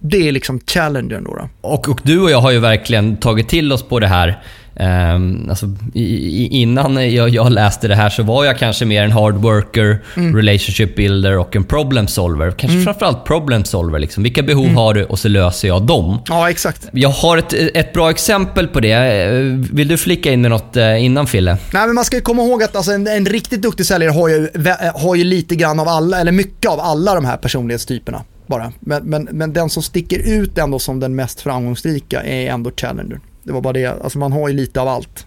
Det 0.00 0.28
är 0.28 0.32
liksom 0.32 0.60
challengern 0.66 1.24
då. 1.24 1.34
då. 1.34 1.48
Och, 1.60 1.88
och 1.88 2.00
du 2.02 2.20
och 2.20 2.30
jag 2.30 2.40
har 2.40 2.50
ju 2.50 2.58
verkligen 2.58 3.16
tagit 3.16 3.48
till 3.48 3.72
oss 3.72 3.82
på 3.82 4.00
det 4.00 4.06
här. 4.06 4.42
Um, 4.80 5.46
alltså, 5.50 5.66
innan 5.94 7.14
jag, 7.14 7.52
läste 7.52 7.88
det 7.88 7.94
här 7.94 8.08
så 8.08 8.22
var 8.22 8.44
jag 8.44 8.58
kanske 8.58 8.84
mer 8.84 9.02
en 9.02 9.12
hard 9.12 9.34
worker, 9.34 10.02
relationship 10.14 10.96
builder 10.96 11.38
och 11.38 11.56
en 11.56 11.64
problem 11.64 12.08
solver. 12.08 12.50
Kanske 12.50 12.80
framförallt 12.82 13.24
problem 13.24 13.64
solver. 13.64 13.98
Liksom. 13.98 14.22
Vilka 14.22 14.42
behov 14.42 14.66
har 14.68 14.94
du 14.94 15.04
och 15.04 15.18
så 15.18 15.28
löser 15.28 15.68
jag 15.68 15.82
dem. 15.82 16.18
Ja, 16.28 16.50
exakt. 16.50 16.88
Jag 16.92 17.08
har 17.08 17.36
ett, 17.38 17.52
ett 17.52 17.92
bra 17.92 18.10
exempel 18.10 18.68
på 18.68 18.80
det. 18.80 18.92
Eh, 18.92 19.30
Vill 19.72 19.88
du 19.88 19.96
flika 19.96 20.32
in 20.32 20.40
med 20.40 20.50
något 20.50 20.76
eh, 20.76 21.04
innan 21.04 21.26
Fille? 21.26 21.56
Nej, 21.72 21.86
men 21.86 21.94
man 21.94 22.04
ska 22.04 22.20
komma 22.20 22.42
ihåg 22.42 22.62
att 22.62 22.76
alltså, 22.76 22.92
en, 22.92 23.06
en 23.06 23.26
riktigt 23.26 23.62
duktig 23.62 23.86
säljare 23.86 24.10
har 24.10 24.28
ju, 24.28 24.48
vä- 24.48 24.92
har 24.94 25.14
ju 25.14 25.24
lite 25.24 25.56
grann 25.56 25.80
av 25.80 25.88
alla, 25.88 26.20
eller 26.20 26.32
mycket 26.32 26.70
av 26.70 26.80
alla 26.80 27.14
de 27.14 27.24
här 27.24 27.36
personlighetstyperna. 27.36 28.22
Bara. 28.46 28.72
Men, 28.80 29.02
men, 29.04 29.28
men 29.32 29.52
den 29.52 29.70
som 29.70 29.82
sticker 29.82 30.18
ut 30.18 30.58
ändå 30.58 30.78
som 30.78 31.00
den 31.00 31.14
mest 31.16 31.40
framgångsrika 31.40 32.22
är 32.22 32.50
ändå 32.50 32.70
challenger. 32.76 33.20
Det 33.46 33.52
var 33.52 33.60
bara 33.60 33.72
det, 33.72 33.86
alltså 33.86 34.18
man 34.18 34.32
har 34.32 34.48
ju 34.48 34.54
lite 34.54 34.80
av 34.80 34.88
allt. 34.88 35.26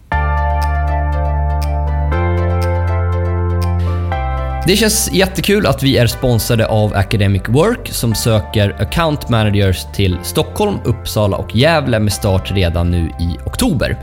Det 4.66 4.76
känns 4.76 5.12
jättekul 5.12 5.66
att 5.66 5.82
vi 5.82 5.98
är 5.98 6.06
sponsrade 6.06 6.66
av 6.66 6.94
Academic 6.94 7.42
Work 7.48 7.88
som 7.88 8.14
söker 8.14 8.82
account 8.82 9.28
managers 9.28 9.86
till 9.94 10.18
Stockholm, 10.22 10.78
Uppsala 10.84 11.36
och 11.36 11.56
Gävle 11.56 11.98
med 11.98 12.12
start 12.12 12.52
redan 12.52 12.90
nu 12.90 13.10
i 13.20 13.36
oktober. 13.46 13.98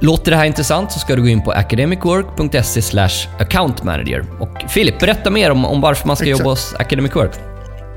Låter 0.00 0.30
det 0.30 0.36
här 0.36 0.44
intressant 0.44 0.92
så 0.92 0.98
ska 0.98 1.16
du 1.16 1.22
gå 1.22 1.28
in 1.28 1.44
på 1.44 1.52
academicwork.se 1.52 3.08
accountmanager. 3.38 4.24
Och 4.40 4.70
Filip, 4.70 5.00
berätta 5.00 5.30
mer 5.30 5.50
om, 5.50 5.64
om 5.64 5.80
varför 5.80 6.06
man 6.06 6.16
ska 6.16 6.26
Exakt. 6.26 6.40
jobba 6.40 6.50
hos 6.50 6.74
Academic 6.74 7.16
Work. 7.16 7.53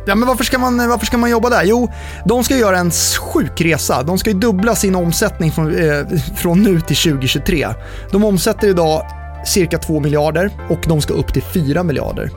Ja, 0.08 0.16
men 0.16 0.28
varför 0.28 0.44
ska, 0.44 0.60
man, 0.60 0.90
varför 0.90 1.06
ska 1.06 1.18
man 1.18 1.30
jobba 1.30 1.50
där? 1.50 1.64
Jo, 1.64 1.92
de 2.26 2.44
ska 2.44 2.58
göra 2.58 2.78
en 2.78 2.92
sjuk 3.34 3.62
resa. 3.62 4.04
De 4.04 4.18
ska 4.18 4.30
ju 4.30 4.38
dubbla 4.38 4.76
sin 4.76 4.96
omsättning 4.96 5.52
från, 5.52 5.76
eh, 5.76 6.06
från 6.36 6.64
nu 6.64 6.82
till 6.82 6.96
2023. 6.96 7.68
De 8.12 8.24
omsätter 8.24 8.68
idag 8.68 9.06
cirka 9.46 9.78
2 9.78 10.00
miljarder 10.00 10.52
och 10.70 10.80
de 10.88 11.02
ska 11.02 11.14
upp 11.14 11.34
till 11.34 11.44
4 11.44 11.84
miljarder. 11.84 12.32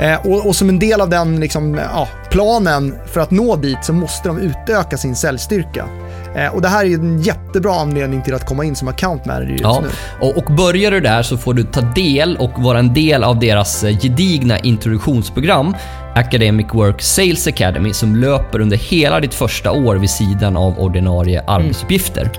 Eh, 0.00 0.26
och, 0.26 0.46
och 0.46 0.56
som 0.56 0.68
en 0.68 0.78
del 0.78 1.00
av 1.00 1.08
den 1.08 1.40
liksom, 1.40 1.74
ja, 1.74 2.08
planen 2.30 2.94
för 3.12 3.20
att 3.20 3.30
nå 3.30 3.56
dit 3.56 3.78
så 3.82 3.92
måste 3.92 4.28
de 4.28 4.38
utöka 4.38 4.98
sin 4.98 5.16
säljstyrka. 5.16 5.88
Eh, 6.36 6.54
och 6.54 6.62
det 6.62 6.68
här 6.68 6.84
är 6.84 6.94
en 6.94 7.22
jättebra 7.22 7.74
anledning 7.74 8.22
till 8.22 8.34
att 8.34 8.46
komma 8.46 8.64
in 8.64 8.76
som 8.76 8.88
account 8.88 9.24
manager 9.26 9.50
just 9.50 9.62
Ja, 9.62 9.82
nu. 9.82 9.88
och, 10.26 10.36
och 10.36 10.54
börjar 10.54 10.90
du 10.90 11.00
där 11.00 11.22
så 11.22 11.36
får 11.36 11.54
du 11.54 11.62
ta 11.62 11.80
del 11.80 12.36
och 12.36 12.62
vara 12.62 12.78
en 12.78 12.94
del 12.94 13.24
av 13.24 13.38
deras 13.38 13.84
eh, 13.84 13.98
gedigna 13.98 14.58
introduktionsprogram 14.58 15.74
Academic 16.14 16.66
Work 16.72 17.02
Sales 17.02 17.46
Academy 17.46 17.92
som 17.92 18.16
löper 18.16 18.60
under 18.60 18.76
hela 18.76 19.20
ditt 19.20 19.34
första 19.34 19.72
år 19.72 19.96
vid 19.96 20.10
sidan 20.10 20.56
av 20.56 20.78
ordinarie 20.78 21.42
arbetsuppgifter. 21.46 22.30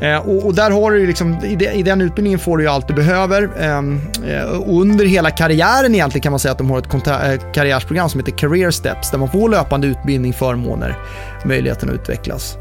Eh, 0.00 0.16
och, 0.16 0.46
och 0.46 0.54
där 0.54 0.70
har 0.70 0.90
du 0.90 1.06
liksom, 1.06 1.44
i, 1.44 1.56
de, 1.56 1.68
i 1.68 1.82
den 1.82 2.00
utbildningen 2.00 2.38
får 2.38 2.58
du 2.58 2.68
allt 2.68 2.88
du 2.88 2.94
behöver. 2.94 3.50
Ehm, 3.60 4.00
eh, 4.28 4.42
och 4.42 4.80
under 4.80 5.06
hela 5.06 5.30
karriären 5.30 5.94
egentligen 5.94 6.22
kan 6.22 6.32
man 6.32 6.38
säga 6.38 6.52
att 6.52 6.58
de 6.58 6.70
har 6.70 6.78
ett 6.78 7.54
karriärsprogram 7.54 8.08
som 8.08 8.20
heter 8.20 8.32
Career 8.32 8.70
Steps 8.70 9.10
där 9.10 9.18
man 9.18 9.28
får 9.30 9.48
löpande 9.48 9.86
utbildning, 9.86 10.32
förmåner, 10.32 10.98
möjligheten 11.44 11.88
att 11.88 11.94
utvecklas. 11.94 12.56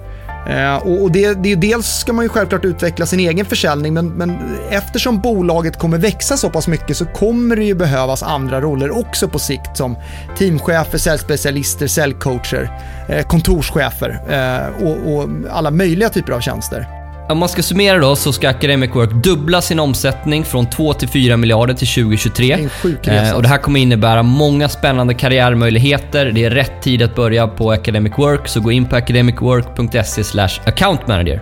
Eh, 0.50 0.76
och 0.76 1.08
och 1.08 1.12
det, 1.12 1.34
det 1.34 1.52
är 1.52 1.56
dels 1.56 1.88
ska 1.88 2.14
man 2.14 2.26
ju 2.26 2.30
självklart 2.30 2.66
utveckla 2.66 3.06
sin 3.06 3.20
egen 3.20 3.46
försäljning, 3.46 3.94
men, 3.94 4.10
men 4.10 4.38
eftersom 4.70 5.20
bolaget 5.20 5.80
kommer 5.80 5.98
växa 5.98 6.38
så 6.38 6.50
pass 6.50 6.68
mycket 6.68 6.98
så 6.98 7.06
kommer 7.06 7.56
det 7.56 7.64
ju 7.64 7.76
behövas 7.76 8.24
andra 8.24 8.62
roller 8.62 8.98
också 8.98 9.28
på 9.28 9.40
sikt 9.40 9.78
som 9.78 9.96
teamchefer, 10.38 10.98
säljspecialister, 10.98 11.88
säljcoacher, 11.88 12.70
eh, 13.10 13.26
kontorschefer 13.28 14.20
eh, 14.30 14.86
och, 14.86 15.14
och 15.14 15.30
alla 15.52 15.72
möjliga 15.72 16.10
typer 16.10 16.34
av 16.34 16.40
tjänster. 16.40 16.97
Om 17.30 17.38
man 17.38 17.50
ska 17.50 17.64
summera 17.64 17.98
då 17.98 18.16
så 18.16 18.34
ska 18.34 18.50
Academic 18.50 18.96
Work 18.96 19.12
dubbla 19.12 19.62
sin 19.62 19.80
omsättning 19.80 20.46
från 20.46 20.70
2 20.70 20.94
till 20.94 21.08
4 21.08 21.38
miljarder 21.38 21.74
till 21.74 21.88
2023. 21.88 22.48
Det 22.48 22.54
är 22.54 22.64
en 22.64 22.70
sjuk 22.70 23.08
resa. 23.08 23.30
Eh, 23.30 23.36
och 23.36 23.42
det 23.42 23.48
här 23.48 23.58
kommer 23.58 23.80
innebära 23.80 24.24
många 24.24 24.70
spännande 24.70 25.14
karriärmöjligheter. 25.14 26.26
Det 26.26 26.46
är 26.46 26.50
rätt 26.50 26.82
tid 26.82 27.02
att 27.02 27.16
börja 27.16 27.48
på 27.48 27.72
Academic 27.72 28.14
Work, 28.18 28.48
så 28.48 28.60
gå 28.60 28.72
in 28.72 28.86
på 28.86 28.96
academicwork.se 28.96 30.42
account 30.66 31.08
manager. 31.08 31.42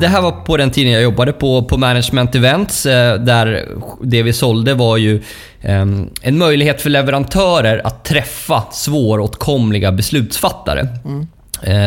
Det 0.00 0.06
här 0.06 0.22
var 0.22 0.32
på 0.32 0.56
den 0.56 0.70
tiden 0.70 0.92
jag 0.92 1.02
jobbade 1.02 1.32
på, 1.32 1.64
på 1.64 1.76
Management 1.76 2.34
Events, 2.34 2.86
eh, 2.86 3.20
där 3.20 3.68
det 4.02 4.22
vi 4.22 4.32
sålde 4.32 4.74
var 4.74 4.96
ju 4.96 5.22
eh, 5.60 5.86
en 6.22 6.38
möjlighet 6.38 6.82
för 6.82 6.90
leverantörer 6.90 7.86
att 7.86 8.04
träffa 8.04 8.62
svåråtkomliga 8.72 9.92
beslutsfattare. 9.92 10.80
Eh, 10.80 11.35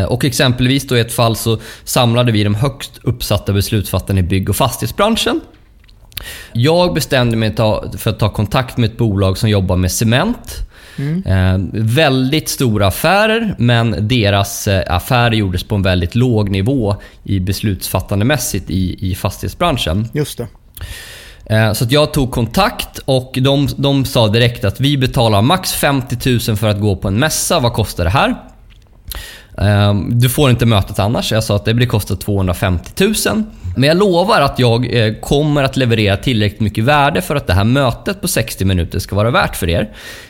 Och 0.07 0.25
exempelvis 0.25 0.87
då 0.87 0.97
i 0.97 0.99
ett 0.99 1.13
fall 1.13 1.35
så 1.35 1.57
samlade 1.83 2.31
vi 2.31 2.43
de 2.43 2.55
högst 2.55 2.91
uppsatta 3.03 3.53
beslutsfattarna 3.53 4.19
i 4.19 4.23
bygg 4.23 4.49
och 4.49 4.55
fastighetsbranschen. 4.55 5.41
Jag 6.53 6.93
bestämde 6.93 7.37
mig 7.37 7.55
för 7.97 8.09
att 8.09 8.19
ta 8.19 8.29
kontakt 8.29 8.77
med 8.77 8.89
ett 8.89 8.97
bolag 8.97 9.37
som 9.37 9.49
jobbar 9.49 9.75
med 9.75 9.91
cement. 9.91 10.55
Eh, 11.25 11.57
väldigt 11.73 12.49
stora 12.49 12.87
affärer, 12.87 13.55
men 13.57 14.07
deras 14.07 14.67
eh, 14.67 14.95
affärer 14.95 15.31
gjordes 15.31 15.63
på 15.63 15.75
en 15.75 15.81
väldigt 15.81 16.15
låg 16.15 16.49
nivå 16.49 16.95
i 17.23 17.39
beslutsfattandemässigt 17.39 18.69
i, 18.69 19.11
i 19.11 19.15
fastighetsbranschen. 19.15 20.07
Just 20.13 20.37
det. 20.37 20.47
Eh, 21.55 21.73
Så 21.73 21.85
jag 21.89 22.13
tog 22.13 22.31
kontakt 22.31 22.97
och 23.05 23.31
de, 23.41 23.67
de 23.77 24.05
sa 24.05 24.27
direkt 24.27 24.63
att 24.63 24.79
vi 24.79 24.97
betalar 24.97 25.41
max 25.41 25.73
50 25.73 26.39
000 26.49 26.57
för 26.57 26.67
att 26.67 26.79
gå 26.81 26.95
på 26.95 27.07
en 27.07 27.19
mässa. 27.19 27.59
Vad 27.59 27.73
kostar 27.73 28.03
det 28.03 28.09
här? 28.09 28.35
Ehm, 29.61 30.19
du 30.19 30.29
får 30.29 30.49
inte 30.49 30.65
mötet 30.65 30.99
annars. 30.99 31.31
Jag 31.31 31.43
sa 31.43 31.55
att 31.55 31.65
det 31.65 31.73
blir 31.73 31.87
kostar 31.87 32.15
250 32.15 33.05
000. 33.05 33.43
Men 33.77 33.87
jag 33.87 33.97
lovar 33.97 34.41
att 34.41 34.59
jag 34.59 34.93
eh, 34.93 35.13
kommer 35.13 35.63
att 35.63 35.77
leverera 35.77 36.17
tillräckligt 36.17 36.59
mycket 36.59 36.83
värde 36.83 37.21
för 37.21 37.35
att 37.35 37.47
det 37.47 37.53
här 37.53 37.63
mötet 37.63 38.21
på 38.21 38.27
60 38.27 38.65
minuter 38.65 38.99
ska 38.99 39.15
vara 39.15 39.31
värt 39.31 39.55
för 39.55 39.69
er. 39.69 39.89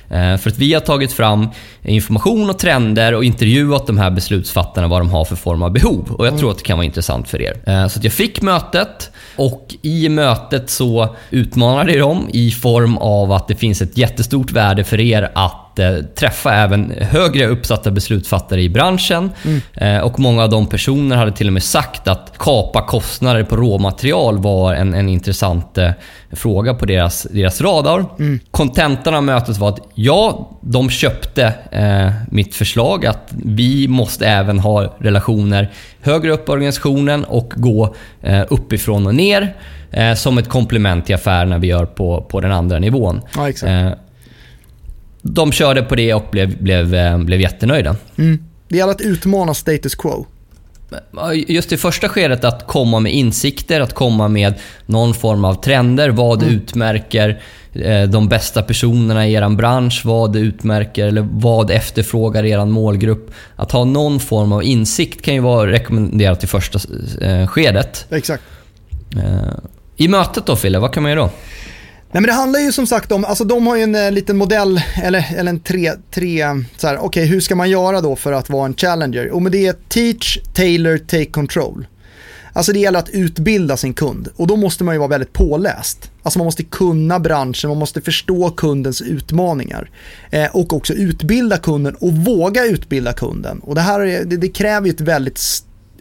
Ehm, 0.09 0.37
för 0.37 0.49
att 0.49 0.57
vi 0.57 0.73
har 0.73 0.81
tagit 0.81 1.13
fram 1.13 1.47
information 1.81 2.49
och 2.49 2.59
trender 2.59 3.13
och 3.13 3.23
intervjuat 3.23 3.87
de 3.87 3.97
här 3.97 4.11
beslutsfattarna 4.11 4.87
vad 4.87 5.01
de 5.01 5.09
har 5.09 5.25
för 5.25 5.35
form 5.35 5.63
av 5.63 5.71
behov. 5.71 6.15
Och 6.17 6.27
jag 6.27 6.37
tror 6.37 6.51
att 6.51 6.57
det 6.57 6.63
kan 6.63 6.77
vara 6.77 6.85
intressant 6.85 7.27
för 7.29 7.41
er. 7.41 7.61
Ehm, 7.65 7.89
så 7.89 7.99
att 7.99 8.03
jag 8.03 8.13
fick 8.13 8.41
mötet 8.41 9.11
och 9.35 9.75
i 9.81 10.09
mötet 10.09 10.69
så 10.69 11.15
utmanade 11.29 11.91
jag 11.91 11.99
dem 11.99 12.29
i 12.33 12.51
form 12.51 12.97
av 12.97 13.31
att 13.31 13.47
det 13.47 13.55
finns 13.55 13.81
ett 13.81 13.97
jättestort 13.97 14.51
värde 14.51 14.83
för 14.83 14.99
er 14.99 15.31
att 15.35 15.68
eh, 15.79 15.95
träffa 16.15 16.53
även 16.53 16.93
högre 17.01 17.47
uppsatta 17.47 17.91
beslutsfattare 17.91 18.61
i 18.61 18.69
branschen. 18.69 19.31
Eh, 19.73 19.97
och 19.97 20.19
många 20.19 20.43
av 20.43 20.49
de 20.49 20.67
personer 20.67 21.15
hade 21.15 21.31
till 21.31 21.47
och 21.47 21.53
med 21.53 21.63
sagt 21.63 22.07
att 22.07 22.37
kapa 22.37 22.81
kostnader 22.81 23.43
på 23.43 23.55
råmaterial 23.55 24.37
var 24.37 24.73
en, 24.73 24.93
en 24.93 25.09
intressant 25.09 25.77
eh, 25.77 25.91
fråga 26.31 26.73
på 26.73 26.85
deras, 26.85 27.27
deras 27.31 27.61
radar. 27.61 28.05
Kontentan 28.51 29.13
av 29.13 29.23
mötet 29.23 29.57
var 29.57 29.69
att 29.69 29.79
ja, 29.93 30.49
de 30.61 30.89
köpte 30.89 31.53
mitt 32.31 32.55
förslag 32.55 33.05
att 33.05 33.29
vi 33.31 33.87
måste 33.87 34.27
även 34.27 34.59
ha 34.59 34.95
relationer 34.97 35.71
högre 36.01 36.31
upp 36.31 36.49
i 36.49 36.51
organisationen 36.51 37.23
och 37.23 37.53
gå 37.55 37.95
uppifrån 38.49 39.07
och 39.07 39.15
ner 39.15 39.55
som 40.15 40.37
ett 40.37 40.49
komplement 40.49 41.05
till 41.05 41.15
affärerna 41.15 41.57
vi 41.57 41.67
gör 41.67 41.85
på, 41.85 42.21
på 42.21 42.41
den 42.41 42.51
andra 42.51 42.79
nivån. 42.79 43.21
Ja, 43.35 43.49
de 45.21 45.51
körde 45.51 45.81
på 45.81 45.95
det 45.95 46.13
och 46.13 46.25
blev, 46.31 46.63
blev, 46.63 46.95
eh, 46.95 47.17
blev 47.17 47.41
jättenöjda. 47.41 47.95
Mm. 48.17 48.43
Det 48.67 48.77
gäller 48.77 48.91
att 48.91 49.01
utmana 49.01 49.53
status 49.53 49.95
quo. 49.95 50.25
Just 51.47 51.71
i 51.71 51.77
första 51.77 52.09
skedet 52.09 52.43
att 52.43 52.67
komma 52.67 52.99
med 52.99 53.13
insikter, 53.13 53.81
att 53.81 53.93
komma 53.93 54.27
med 54.27 54.53
någon 54.85 55.13
form 55.13 55.45
av 55.45 55.53
trender. 55.53 56.09
Vad 56.09 56.43
utmärker 56.43 57.41
eh, 57.73 58.03
de 58.03 58.27
bästa 58.27 58.61
personerna 58.61 59.27
i 59.27 59.33
er 59.33 59.49
bransch? 59.49 60.01
Vad 60.05 60.35
utmärker 60.35 61.07
eller 61.07 61.27
vad 61.31 61.71
efterfrågar 61.71 62.45
er 62.45 62.65
målgrupp? 62.65 63.31
Att 63.55 63.71
ha 63.71 63.83
någon 63.83 64.19
form 64.19 64.51
av 64.51 64.63
insikt 64.63 65.21
kan 65.21 65.33
ju 65.33 65.39
vara 65.39 65.71
rekommenderat 65.71 66.43
i 66.43 66.47
första 66.47 66.79
eh, 67.21 67.47
skedet. 67.47 68.05
Exakt. 68.09 68.43
I 69.95 70.07
mötet 70.07 70.45
då 70.45 70.55
Fille, 70.55 70.79
vad 70.79 70.93
kan 70.93 71.03
man 71.03 71.11
göra 71.11 71.21
då? 71.21 71.29
Nej, 72.11 72.21
men 72.21 72.27
det 72.27 72.33
handlar 72.33 72.59
ju 72.59 72.71
som 72.71 72.87
sagt 72.87 73.11
om, 73.11 73.25
alltså 73.25 73.43
de 73.43 73.67
har 73.67 73.75
ju 73.75 73.83
en 73.83 73.95
eh, 73.95 74.11
liten 74.11 74.37
modell, 74.37 74.81
eller, 75.03 75.25
eller 75.35 75.49
en 75.49 75.59
tre, 75.59 75.91
tre 76.11 76.45
så 76.77 76.87
här, 76.87 76.97
okej 76.97 77.25
hur 77.25 77.39
ska 77.39 77.55
man 77.55 77.69
göra 77.69 78.01
då 78.01 78.15
för 78.15 78.31
att 78.31 78.49
vara 78.49 78.65
en 78.65 78.73
challenger? 78.73 79.29
Och 79.29 79.41
med 79.41 79.51
det 79.51 79.67
är 79.67 79.75
teach, 79.89 80.37
tailor, 80.53 80.97
take 80.97 81.25
control. 81.25 81.87
Alltså 82.53 82.73
det 82.73 82.79
gäller 82.79 82.99
att 82.99 83.09
utbilda 83.09 83.77
sin 83.77 83.93
kund 83.93 84.29
och 84.35 84.47
då 84.47 84.55
måste 84.55 84.83
man 84.83 84.95
ju 84.95 84.99
vara 84.99 85.09
väldigt 85.09 85.33
påläst. 85.33 86.11
Alltså 86.23 86.39
man 86.39 86.45
måste 86.45 86.63
kunna 86.63 87.19
branschen, 87.19 87.69
man 87.69 87.79
måste 87.79 88.01
förstå 88.01 88.49
kundens 88.49 89.01
utmaningar. 89.01 89.89
Eh, 90.31 90.55
och 90.55 90.73
också 90.73 90.93
utbilda 90.93 91.57
kunden 91.57 91.95
och 91.95 92.13
våga 92.13 92.65
utbilda 92.65 93.13
kunden. 93.13 93.59
Och 93.59 93.75
det 93.75 93.81
här 93.81 93.99
är, 93.99 94.23
det, 94.25 94.37
det 94.37 94.47
kräver 94.47 94.87
ju 94.87 94.93
ett 94.93 95.01
väldigt 95.01 95.41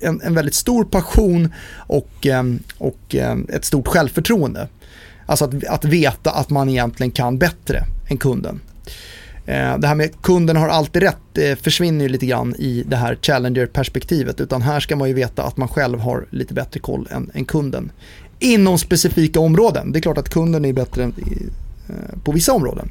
en, 0.01 0.21
en 0.21 0.35
väldigt 0.35 0.55
stor 0.55 0.85
passion 0.85 1.53
och, 1.77 2.27
eh, 2.27 2.43
och 2.79 3.15
eh, 3.15 3.37
ett 3.49 3.65
stort 3.65 3.89
självförtroende. 3.89 4.69
Alltså 5.29 5.45
att, 5.45 5.65
att 5.65 5.85
veta 5.85 6.31
att 6.31 6.51
man 6.51 6.69
egentligen 6.69 7.11
kan 7.11 7.39
bättre 7.39 7.85
än 8.09 8.17
kunden. 8.17 8.61
Eh, 9.47 9.79
det 9.79 9.87
här 9.87 9.95
med 9.95 10.23
kunden 10.23 10.57
har 10.57 10.69
alltid 10.69 11.03
rätt 11.03 11.39
eh, 11.39 11.57
försvinner 11.57 12.05
ju 12.05 12.09
lite 12.09 12.27
grann 12.27 12.55
i 12.59 12.85
det 12.87 12.97
här 12.97 13.19
challenger-perspektivet. 13.23 14.41
Utan 14.41 14.63
här 14.63 14.81
ska 14.81 14.97
man 14.97 15.09
ju 15.09 15.15
veta 15.15 15.43
att 15.43 15.57
man 15.57 15.69
själv 15.69 16.01
har 16.01 16.27
lite 16.31 16.55
bättre 16.55 16.81
koll 16.81 17.09
än, 17.11 17.31
än 17.35 17.45
kunden. 17.45 17.93
Inom 18.39 18.79
specifika 18.79 19.41
områden. 19.41 19.93
Det 19.93 19.99
är 19.99 20.01
klart 20.01 20.19
att 20.19 20.29
kunden 20.29 20.65
är 20.65 20.73
bättre 20.73 21.03
än 21.03 21.15
eh, 21.89 22.19
på 22.25 22.33
vissa 22.33 22.53
områden. 22.53 22.91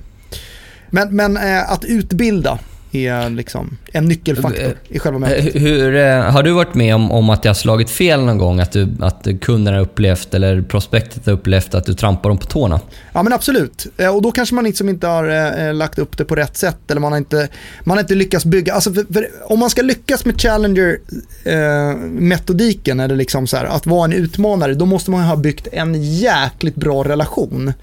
Men, 0.90 1.16
men 1.16 1.38
att 1.68 1.86
utbilda 1.86 2.60
är 2.92 3.30
liksom 3.30 3.78
en 3.94 4.06
nyckelfaktor 4.06 4.74
i 4.90 5.00
själva 5.00 5.20
mötet. 5.20 5.56
Eh, 5.56 5.62
Hur, 5.62 5.96
eh, 5.96 6.22
har 6.22 6.44
du 6.44 6.52
varit 6.52 6.74
med 6.74 6.96
om, 6.96 7.12
om 7.12 7.30
att 7.30 7.44
det 7.44 7.50
har 7.50 7.54
slagit 7.54 7.90
fel 7.90 8.26
någon 8.26 8.38
gång? 8.38 8.60
Att, 8.60 8.72
du, 8.72 8.88
att 9.00 9.28
kunderna 9.42 9.78
har 9.78 9.84
upplevt, 9.84 10.34
eller 10.34 10.62
prospektet 10.62 11.26
har 11.26 11.34
upplevt 11.34 11.76
att 11.76 11.86
du 11.86 11.94
trampar 11.94 12.30
dem 12.30 12.38
på 12.38 12.46
tårna? 12.46 12.80
Ja 13.14 13.24
men 13.24 13.34
absolut. 13.34 13.88
Eh, 13.98 14.16
Och 14.16 14.22
då 14.22 14.32
kanske 14.32 14.56
man 14.56 14.64
liksom 14.64 14.90
inte 14.90 15.08
har 15.08 15.30
eh, 15.68 15.74
lagt 15.74 16.00
upp 16.00 16.18
det 16.18 16.26
på 16.26 16.36
rätt 16.36 16.58
sätt 16.58 16.92
eller 16.92 17.02
man 17.02 17.12
har 17.12 17.18
inte, 17.20 17.48
man 17.84 17.98
har 17.98 18.04
inte 18.04 18.16
lyckats 18.16 18.46
bygga. 18.46 18.74
Alltså 18.74 18.94
för, 18.94 19.06
för 19.14 19.28
om 19.46 19.60
man 19.60 19.70
ska 19.70 19.82
lyckas 19.82 20.26
med 20.26 20.42
Challenger-metodiken 20.42 23.00
eller 23.00 23.16
liksom 23.16 23.48
så 23.48 23.58
här, 23.58 23.66
att 23.66 23.86
vara 23.86 24.06
en 24.06 24.14
utmanare, 24.14 24.74
då 24.74 24.86
måste 24.86 25.12
man 25.12 25.24
ha 25.24 25.36
byggt 25.36 25.68
en 25.72 26.04
jäkligt 26.04 26.76
bra 26.76 27.04
relation 27.04 27.68
eh, 27.68 27.74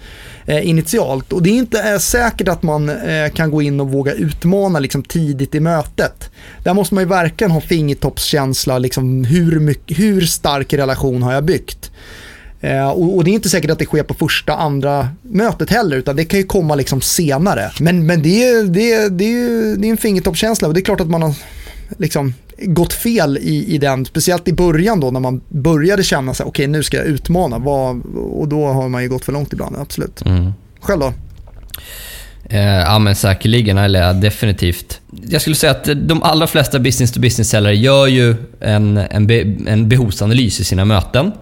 Eh, 0.47 0.69
initialt. 0.69 1.33
Och 1.33 1.43
det 1.43 1.51
är 1.51 1.55
inte 1.55 1.83
eh, 1.83 1.99
säkert 1.99 2.49
att 2.49 2.63
man 2.63 2.89
eh, 2.89 3.31
kan 3.35 3.51
gå 3.51 3.63
in 3.63 3.81
och 3.81 3.91
våga 3.91 4.13
utmana 4.13 4.79
liksom, 4.79 5.03
tidigt 5.03 5.55
i 5.55 5.61
mötet. 5.61 6.31
Där 6.63 6.75
måste 6.75 6.95
man 6.95 7.05
ju 7.05 7.09
verkligen 7.09 7.51
ha 7.51 7.61
fingertoppskänsla, 7.61 8.79
liksom, 8.79 9.25
hur, 9.25 9.61
mycket, 9.61 9.99
hur 9.99 10.21
stark 10.21 10.73
relation 10.73 11.23
har 11.23 11.33
jag 11.33 11.45
byggt? 11.45 11.91
Eh, 12.61 12.89
och, 12.89 13.17
och 13.17 13.25
det 13.25 13.31
är 13.31 13.33
inte 13.33 13.49
säkert 13.49 13.71
att 13.71 13.79
det 13.79 13.85
sker 13.85 14.03
på 14.03 14.15
första, 14.15 14.57
andra 14.57 15.09
mötet 15.23 15.71
heller, 15.71 15.97
utan 15.97 16.17
det 16.17 16.25
kan 16.25 16.39
ju 16.39 16.47
komma 16.47 16.75
liksom 16.75 17.01
senare. 17.01 17.71
Men, 17.81 18.07
men 18.07 18.23
det, 18.23 18.49
är, 18.49 18.65
det, 18.65 18.93
är, 18.93 19.11
det, 19.11 19.25
är, 19.25 19.77
det 19.77 19.87
är 19.87 19.91
en 19.91 19.97
fingertoppskänsla 19.97 20.69
och 20.69 20.75
det 20.75 20.81
är 20.81 20.85
klart 20.85 21.01
att 21.01 21.11
man 21.11 21.23
har 21.23 21.35
liksom 21.99 22.35
gått 22.59 22.93
fel 22.93 23.39
i, 23.39 23.75
i 23.75 23.79
den, 23.79 24.05
speciellt 24.07 24.49
i 24.49 24.53
början 24.53 25.01
då 25.01 25.11
när 25.11 25.21
man 25.21 25.41
började 25.49 26.03
känna 26.03 26.35
sig, 26.35 26.47
okej 26.47 26.67
nu 26.67 26.83
ska 26.83 26.97
jag 26.97 27.07
utmana, 27.07 27.59
vad, 27.59 28.03
och 28.17 28.49
då 28.49 28.67
har 28.67 28.89
man 28.89 29.03
ju 29.03 29.09
gått 29.09 29.25
för 29.25 29.33
långt 29.33 29.53
ibland, 29.53 29.77
absolut. 29.77 30.23
Själv 30.81 31.01
då? 31.01 31.13
Eh, 32.51 32.61
ja 32.61 32.99
men 32.99 33.15
säkerligen, 33.15 33.79
eller 33.79 34.15
definitivt. 34.15 35.01
Jag 35.29 35.41
skulle 35.41 35.57
säga 35.57 35.71
att 35.71 35.89
de 35.95 36.23
allra 36.23 36.47
flesta 36.47 36.79
business-to-business-säljare 36.79 37.77
gör 37.77 38.07
ju 38.07 38.37
en, 38.61 38.97
en, 38.97 39.27
be, 39.27 39.41
en 39.67 39.89
behovsanalys 39.89 40.61
i 40.61 40.65
sina 40.65 40.85
möten. 40.85 41.33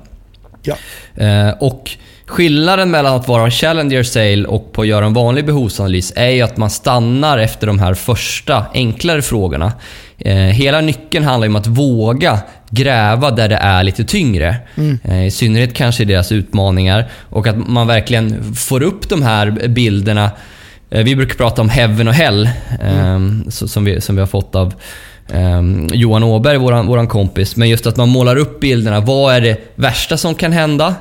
Ja. 0.63 0.77
Eh, 1.25 1.51
och 1.61 1.91
skillnaden 2.27 2.91
mellan 2.91 3.15
att 3.15 3.29
vara 3.29 3.45
en 3.45 3.51
challenger 3.51 4.03
sale 4.03 4.45
och 4.45 4.73
på 4.73 4.83
att 4.83 4.89
göra 4.89 5.07
en 5.07 5.13
vanlig 5.13 5.47
behovsanalys 5.47 6.13
är 6.17 6.31
ju 6.31 6.43
att 6.43 6.57
man 6.57 6.71
stannar 6.71 7.39
efter 7.39 7.67
de 7.67 7.79
här 7.79 7.95
första 7.95 8.67
enklare 8.75 9.23
frågorna. 9.23 9.73
Eh, 10.19 10.37
hela 10.37 10.81
nyckeln 10.81 11.25
handlar 11.25 11.49
om 11.49 11.57
att 11.57 11.67
våga 11.67 12.39
gräva 12.71 13.31
där 13.31 13.49
det 13.49 13.57
är 13.57 13.83
lite 13.83 14.05
tyngre. 14.05 14.57
Eh, 15.05 15.27
I 15.27 15.31
synnerhet 15.31 15.75
kanske 15.75 16.03
i 16.03 16.07
deras 16.07 16.33
utmaningar. 16.33 17.11
Och 17.21 17.47
att 17.47 17.69
man 17.69 17.87
verkligen 17.87 18.55
får 18.55 18.83
upp 18.83 19.09
de 19.09 19.23
här 19.23 19.51
bilderna 19.69 20.31
vi 20.95 21.17
brukar 21.17 21.35
prata 21.35 21.63
om 21.63 21.69
heaven 21.69 22.09
och 22.09 22.15
hell, 22.15 22.51
mm. 22.81 23.45
som, 23.49 23.85
vi, 23.85 24.01
som 24.01 24.17
vi 24.17 24.21
har 24.21 24.27
fått 24.27 24.55
av 24.55 24.75
Um, 25.35 25.89
Johan 25.93 26.23
Åberg, 26.23 26.59
våran, 26.59 26.87
våran 26.87 27.09
kompis. 27.09 27.57
Men 27.57 27.69
just 27.69 27.87
att 27.87 27.97
man 27.97 28.09
målar 28.09 28.37
upp 28.37 28.61
bilderna. 28.61 29.01
Vad 29.01 29.35
är 29.35 29.41
det 29.41 29.59
värsta 29.75 30.17
som 30.17 30.35
kan 30.35 30.53
hända? 30.53 30.95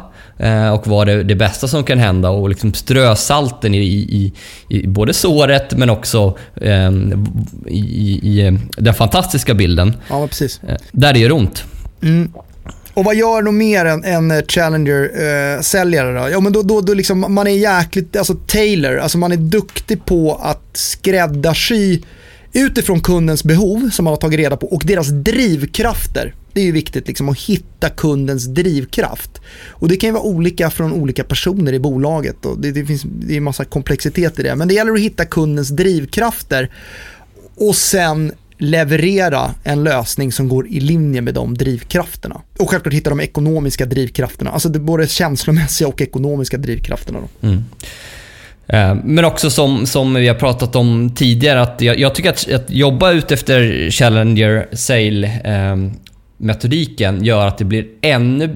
Uh, 0.44 0.70
och 0.70 0.88
vad 0.88 1.10
är 1.10 1.24
det, 1.24 1.36
bästa 1.36 1.68
som 1.68 1.84
kan 1.84 1.98
hända? 1.98 2.30
Och 2.30 2.50
liksom 2.50 2.74
strö 2.74 3.16
salten 3.16 3.76
i, 3.76 3.78
i, 3.88 4.34
i 4.70 4.88
både 4.88 5.14
såret 5.14 5.78
men 5.78 5.90
också 5.90 6.38
um, 6.56 7.28
i, 7.68 7.80
i, 7.80 8.58
den 8.78 8.94
fantastiska 8.94 9.54
bilden. 9.54 9.94
Ja, 10.10 10.28
precis. 10.28 10.62
Uh, 10.70 10.76
där 10.92 11.14
det 11.14 11.20
gör 11.20 11.32
ont. 11.32 11.64
Mm. 12.04 12.34
Och 12.94 13.06
vad 13.06 13.16
gör 13.16 13.42
nog 13.42 13.54
mer 13.54 13.86
en, 13.86 14.04
en 14.04 14.44
Challenger-säljare 14.48 16.18
eh, 16.18 16.24
då? 16.24 16.30
Ja, 16.30 16.40
men 16.40 16.54
då, 16.54 16.62
då, 16.62 16.82
då 16.82 16.94
liksom, 16.94 17.26
man 17.34 17.48
är 17.48 17.52
jäkligt, 17.52 18.16
alltså 18.16 18.34
Taylor, 18.34 18.98
alltså 18.98 19.18
man 19.18 19.32
är 19.32 19.38
duktig 19.38 20.06
på 20.06 20.40
att 20.44 20.70
skräddarsy 20.74 22.00
utifrån 22.54 23.02
kundens 23.02 23.44
behov 23.44 23.90
som 23.90 24.04
man 24.04 24.12
har 24.12 24.18
tagit 24.18 24.40
reda 24.40 24.58
på 24.58 24.68
och 24.68 24.84
deras 24.86 25.08
drivkrafter. 25.08 26.34
Det 26.54 26.62
är 26.62 26.66
ju 26.66 26.72
viktigt 26.72 27.08
liksom, 27.08 27.30
att 27.30 27.40
hitta 27.40 27.90
kundens 27.90 28.46
drivkraft. 28.46 29.42
Och 29.70 29.88
Det 29.88 29.96
kan 29.96 30.08
ju 30.08 30.14
vara 30.14 30.24
olika 30.24 30.70
från 30.70 30.94
olika 30.94 31.24
personer 31.24 31.74
i 31.74 31.80
bolaget. 31.80 32.46
Och 32.46 32.60
det, 32.60 32.72
det 32.72 32.86
finns 32.86 33.04
det 33.04 33.34
är 33.34 33.38
en 33.38 33.44
massa 33.44 33.66
komplexitet 33.66 34.40
i 34.40 34.44
det. 34.44 34.56
Men 34.56 34.68
det 34.68 34.74
gäller 34.74 34.94
att 34.94 35.00
hitta 35.00 35.26
kundens 35.26 35.70
drivkrafter 35.70 36.72
och 37.56 37.76
sen 37.76 38.32
leverera 38.58 39.56
en 39.64 39.84
lösning 39.84 40.32
som 40.32 40.50
går 40.50 40.68
i 40.68 40.80
linje 40.80 41.22
med 41.22 41.34
de 41.34 41.58
drivkrafterna. 41.58 42.42
Och 42.60 42.70
självklart 42.70 42.94
hitta 42.94 43.10
de 43.10 43.20
ekonomiska 43.20 43.86
drivkrafterna. 43.86 44.52
Alltså 44.52 44.70
det 44.70 44.80
både 44.80 45.08
känslomässiga 45.08 45.88
och 45.88 46.02
ekonomiska 46.02 46.58
drivkrafterna. 46.58 47.20
Mm. 47.42 47.64
Eh, 48.72 48.96
men 49.04 49.26
också 49.26 49.50
som, 49.50 49.86
som 49.86 50.14
vi 50.14 50.28
har 50.28 50.36
pratat 50.36 50.76
om 50.76 51.16
tidigare, 51.16 51.62
att 51.62 51.82
jag, 51.82 52.00
jag 52.00 52.16
tycker 52.16 52.30
att, 52.30 52.52
att 52.52 52.70
jobba 52.70 53.12
ut 53.12 53.32
efter 53.32 53.90
Challenger 53.92 54.68
Sale-metodiken 54.72 57.18
eh, 57.18 57.24
gör 57.24 57.48
att 57.48 57.58
det 57.58 57.66
blir 57.66 57.86
ännu 58.02 58.56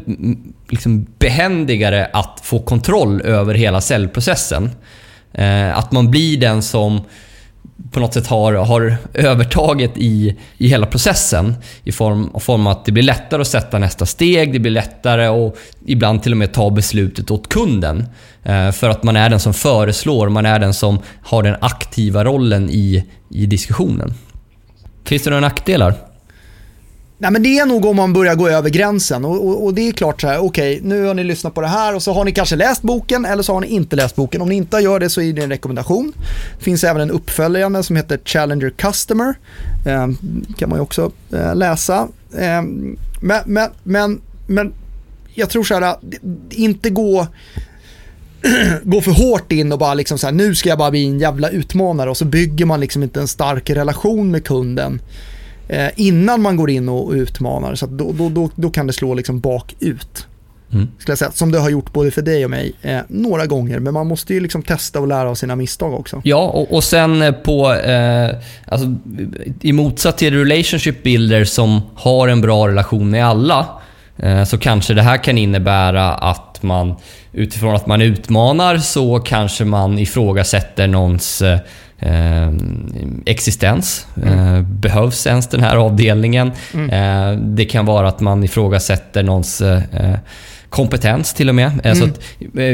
liksom, 0.69 1.07
behändigare 1.19 2.09
att 2.13 2.39
få 2.43 2.59
kontroll 2.59 3.21
över 3.21 3.53
hela 3.53 3.81
säljprocessen. 3.81 4.69
Eh, 5.33 5.77
att 5.77 5.91
man 5.91 6.11
blir 6.11 6.37
den 6.37 6.61
som 6.61 7.01
på 7.91 7.99
något 7.99 8.13
sätt 8.13 8.27
har, 8.27 8.53
har 8.53 8.97
övertaget 9.13 9.91
i, 9.95 10.35
i 10.57 10.67
hela 10.67 10.85
processen. 10.85 11.55
I 11.83 11.91
form, 11.91 12.39
form 12.39 12.67
att 12.67 12.85
det 12.85 12.91
blir 12.91 13.03
lättare 13.03 13.41
att 13.41 13.47
sätta 13.47 13.79
nästa 13.79 14.05
steg, 14.05 14.53
det 14.53 14.59
blir 14.59 14.71
lättare 14.71 15.25
att 15.25 15.55
ibland 15.85 16.23
till 16.23 16.31
och 16.31 16.37
med 16.37 16.53
ta 16.53 16.69
beslutet 16.69 17.31
åt 17.31 17.49
kunden. 17.49 18.07
Eh, 18.43 18.71
för 18.71 18.89
att 18.89 19.03
man 19.03 19.15
är 19.15 19.29
den 19.29 19.39
som 19.39 19.53
föreslår, 19.53 20.29
man 20.29 20.45
är 20.45 20.59
den 20.59 20.73
som 20.73 20.99
har 21.21 21.43
den 21.43 21.55
aktiva 21.61 22.23
rollen 22.23 22.69
i, 22.69 23.03
i 23.29 23.45
diskussionen. 23.45 24.13
Finns 25.05 25.23
det 25.23 25.29
några 25.29 25.41
nackdelar? 25.41 26.14
Nej, 27.17 27.31
men 27.31 27.43
det 27.43 27.59
är 27.59 27.65
nog 27.65 27.85
om 27.85 27.95
man 27.95 28.13
börjar 28.13 28.35
gå 28.35 28.49
över 28.49 28.69
gränsen 28.69 29.25
och, 29.25 29.47
och, 29.47 29.65
och 29.65 29.73
det 29.73 29.87
är 29.87 29.91
klart 29.91 30.21
så 30.21 30.27
här, 30.27 30.37
okej, 30.37 30.75
okay, 30.77 30.89
nu 30.89 31.03
har 31.05 31.13
ni 31.13 31.23
lyssnat 31.23 31.53
på 31.53 31.61
det 31.61 31.67
här 31.67 31.95
och 31.95 32.03
så 32.03 32.13
har 32.13 32.25
ni 32.25 32.31
kanske 32.31 32.55
läst 32.55 32.81
boken 32.81 33.25
eller 33.25 33.43
så 33.43 33.53
har 33.53 33.61
ni 33.61 33.67
inte 33.67 33.95
läst 33.95 34.15
boken. 34.15 34.41
Om 34.41 34.49
ni 34.49 34.55
inte 34.55 34.77
gör 34.77 34.99
det 34.99 35.09
så 35.09 35.21
är 35.21 35.33
det 35.33 35.43
en 35.43 35.49
rekommendation. 35.49 36.13
Det 36.57 36.63
finns 36.63 36.83
även 36.83 37.01
en 37.01 37.11
uppföljande 37.11 37.83
som 37.83 37.95
heter 37.95 38.19
Challenger 38.25 38.69
Customer. 38.69 39.35
Eh, 39.85 40.07
kan 40.57 40.69
man 40.69 40.77
ju 40.77 40.83
också 40.83 41.11
eh, 41.33 41.55
läsa. 41.55 42.07
Eh, 42.37 42.61
men, 43.21 43.41
men, 43.45 43.69
men, 43.83 44.21
men 44.47 44.73
jag 45.33 45.49
tror 45.49 45.63
så 45.63 45.79
här, 45.79 45.95
inte 46.49 46.89
gå 46.89 47.27
gå 48.83 49.01
för 49.01 49.11
hårt 49.11 49.51
in 49.51 49.71
och 49.71 49.79
bara 49.79 49.93
liksom 49.93 50.17
så 50.17 50.27
här, 50.27 50.33
nu 50.33 50.55
ska 50.55 50.69
jag 50.69 50.77
bara 50.77 50.91
bli 50.91 51.05
en 51.05 51.19
jävla 51.19 51.49
utmanare 51.49 52.09
och 52.09 52.17
så 52.17 52.25
bygger 52.25 52.65
man 52.65 52.79
liksom 52.79 53.03
inte 53.03 53.19
en 53.19 53.27
stark 53.27 53.69
relation 53.69 54.31
med 54.31 54.45
kunden 54.45 55.01
eh, 55.67 55.87
innan 55.95 56.41
man 56.41 56.55
går 56.55 56.69
in 56.69 56.89
och, 56.89 57.11
utmanar. 57.11 57.75
Så 57.75 57.85
då, 57.85 58.11
då, 58.11 58.29
då, 58.29 58.49
då, 58.55 58.69
kan 58.69 58.87
det 58.87 58.93
slå 58.93 59.13
liksom 59.13 59.39
bakut. 59.39 60.27
Mm. 60.73 60.87
jag 61.07 61.17
säga, 61.17 61.31
som 61.31 61.51
det 61.51 61.59
har 61.59 61.69
gjort 61.69 61.93
både 61.93 62.11
för 62.11 62.21
dig 62.21 62.45
och 62.45 62.51
mig 62.51 62.73
eh, 62.81 62.99
några 63.07 63.45
gånger. 63.45 63.79
Men 63.79 63.93
man 63.93 64.07
måste 64.07 64.33
ju 64.33 64.39
liksom 64.39 64.61
testa 64.61 64.99
och 64.99 65.07
lära 65.07 65.29
av 65.29 65.35
sina 65.35 65.55
misstag 65.55 65.93
också. 65.93 66.21
Ja, 66.23 66.47
och, 66.47 66.73
och 66.73 66.83
sen 66.83 67.35
på... 67.43 67.73
Eh, 67.73 68.35
alltså, 68.65 68.95
I 69.61 69.73
motsats 69.73 70.17
till 70.17 70.33
relationship 70.33 71.03
builder 71.03 71.45
som 71.45 71.81
har 71.95 72.27
en 72.27 72.41
bra 72.41 72.67
relation 72.67 73.09
med 73.09 73.25
alla. 73.25 73.67
Eh, 74.17 74.43
så 74.43 74.57
kanske 74.57 74.93
det 74.93 75.01
här 75.01 75.23
kan 75.23 75.37
innebära 75.37 76.13
att 76.13 76.63
man 76.63 76.95
utifrån 77.31 77.75
att 77.75 77.87
man 77.87 78.01
utmanar 78.01 78.77
så 78.77 79.19
kanske 79.19 79.65
man 79.65 79.99
ifrågasätter 79.99 80.87
någons 80.87 81.43
eh, 81.99 82.47
eh, 82.47 82.51
existens. 83.25 84.07
Mm. 84.23 84.55
Eh, 84.55 84.61
behövs 84.61 85.27
ens 85.27 85.47
den 85.47 85.59
här 85.59 85.75
avdelningen? 85.75 86.51
Mm. 86.73 86.89
Eh, 86.89 87.39
det 87.39 87.65
kan 87.65 87.85
vara 87.85 88.07
att 88.07 88.19
man 88.19 88.43
ifrågasätter 88.43 89.23
någons 89.23 89.61
eh, 89.61 90.15
kompetens 90.69 91.33
till 91.33 91.49
och 91.49 91.55
med. 91.55 91.67
Eh, 91.83 91.91
mm. 91.91 91.95
Så 91.95 92.05
att, 92.05 92.19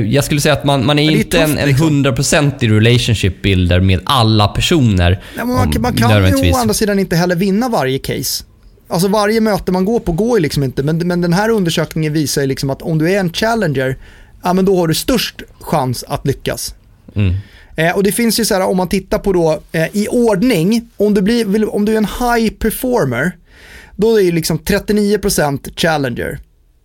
jag 0.08 0.24
skulle 0.24 0.42
säga 0.42 0.54
att 0.54 0.64
man, 0.64 0.86
man 0.86 1.00
är, 1.00 1.12
är 1.12 1.16
inte 1.16 1.38
tufft, 1.38 1.58
en, 1.58 1.58
en 1.58 2.04
100% 2.06 2.52
liksom. 2.52 2.70
relationship 2.70 3.42
builder 3.42 3.80
med 3.80 4.00
alla 4.04 4.48
personer. 4.48 5.24
Ja, 5.38 5.46
man, 5.46 5.74
man 5.80 5.94
kan 5.94 6.38
ju 6.38 6.52
å 6.52 6.56
andra 6.56 6.74
sidan 6.74 7.00
inte 7.00 7.16
heller 7.16 7.36
vinna 7.36 7.70
varje 7.70 8.00
case. 8.00 8.44
Alltså 8.88 9.08
varje 9.08 9.42
möte 9.42 9.72
man 9.72 9.86
går 9.86 10.00
på 10.00 10.12
går 10.12 10.38
ju 10.38 10.42
liksom 10.42 10.64
inte, 10.64 10.84
men, 10.84 10.98
men 10.98 11.22
den 11.22 11.34
här 11.34 11.50
undersökningen 11.50 12.14
visar 12.14 12.42
ju 12.42 12.48
liksom 12.48 12.70
att 12.70 12.82
om 12.82 12.98
du 12.98 13.12
är 13.12 13.20
en 13.20 13.34
challenger, 13.34 13.98
ja 14.44 14.54
men 14.54 14.66
då 14.66 14.78
har 14.78 14.88
du 14.88 14.94
störst 14.94 15.42
chans 15.60 16.04
att 16.08 16.28
lyckas. 16.28 16.76
Mm. 17.16 17.34
Eh, 17.76 17.96
och 17.96 18.04
det 18.04 18.12
finns 18.12 18.40
ju 18.40 18.46
så 18.46 18.54
här, 18.54 18.62
om 18.62 18.78
man 18.78 18.90
tittar 18.90 19.20
på 19.20 19.34
då 19.34 19.60
eh, 19.72 19.88
i 19.94 20.08
ordning, 20.08 20.90
om 20.98 21.14
du, 21.14 21.22
blir, 21.22 21.76
om 21.76 21.86
du 21.86 21.94
är 21.94 21.98
en 21.98 22.06
high 22.06 22.54
performer, 22.54 23.38
då 23.96 24.20
är 24.20 24.24
det 24.24 24.32
liksom 24.32 24.60
39% 24.60 25.80
Challenger, 25.80 26.40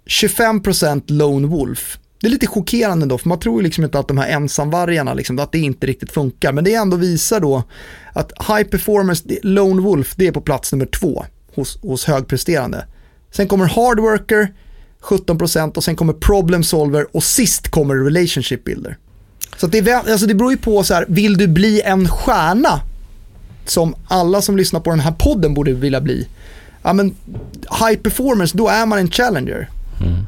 25% 0.06 1.02
Lone 1.06 1.46
Wolf. 1.46 1.98
Det 2.20 2.26
är 2.26 2.30
lite 2.30 2.46
chockerande 2.46 3.06
då, 3.06 3.18
för 3.18 3.28
man 3.28 3.40
tror 3.40 3.60
ju 3.60 3.64
liksom 3.64 3.84
inte 3.84 3.98
att 3.98 4.08
de 4.08 4.18
här 4.18 4.28
ensamvargarna, 4.28 5.14
liksom, 5.14 5.38
att 5.38 5.52
det 5.52 5.58
inte 5.58 5.86
riktigt 5.86 6.12
funkar. 6.12 6.52
Men 6.52 6.64
det 6.64 6.74
ändå 6.74 6.96
visar 6.96 7.40
då 7.40 7.62
att 8.12 8.32
high 8.48 8.68
performance, 8.68 9.24
Lone 9.42 9.82
Wolf, 9.82 10.14
det 10.16 10.26
är 10.26 10.32
på 10.32 10.40
plats 10.40 10.72
nummer 10.72 10.86
två 10.86 11.24
hos, 11.54 11.82
hos 11.82 12.04
högpresterande. 12.04 12.86
Sen 13.30 13.48
kommer 13.48 13.64
hard 13.64 14.00
worker, 14.00 14.54
17% 15.02 15.76
och 15.76 15.84
sen 15.84 15.96
kommer 15.96 16.12
problem 16.12 16.62
solver 16.62 17.16
och 17.16 17.24
sist 17.24 17.68
kommer 17.68 17.94
relationship 17.94 18.64
builder. 18.64 18.96
Så 19.56 19.66
det, 19.66 19.92
alltså 19.92 20.26
det 20.26 20.34
beror 20.34 20.50
ju 20.50 20.56
på 20.56 20.84
så 20.84 20.94
här, 20.94 21.04
vill 21.08 21.36
du 21.36 21.46
bli 21.46 21.82
en 21.82 22.08
stjärna? 22.08 22.80
Som 23.64 23.94
alla 24.08 24.42
som 24.42 24.56
lyssnar 24.56 24.80
på 24.80 24.90
den 24.90 25.00
här 25.00 25.12
podden 25.12 25.54
borde 25.54 25.72
vilja 25.72 26.00
bli. 26.00 26.28
Ja 26.82 26.92
men 26.92 27.14
high 27.80 28.00
performance, 28.02 28.56
då 28.56 28.68
är 28.68 28.86
man 28.86 28.98
en 28.98 29.10
challenger. 29.10 29.70
Mm. 30.00 30.26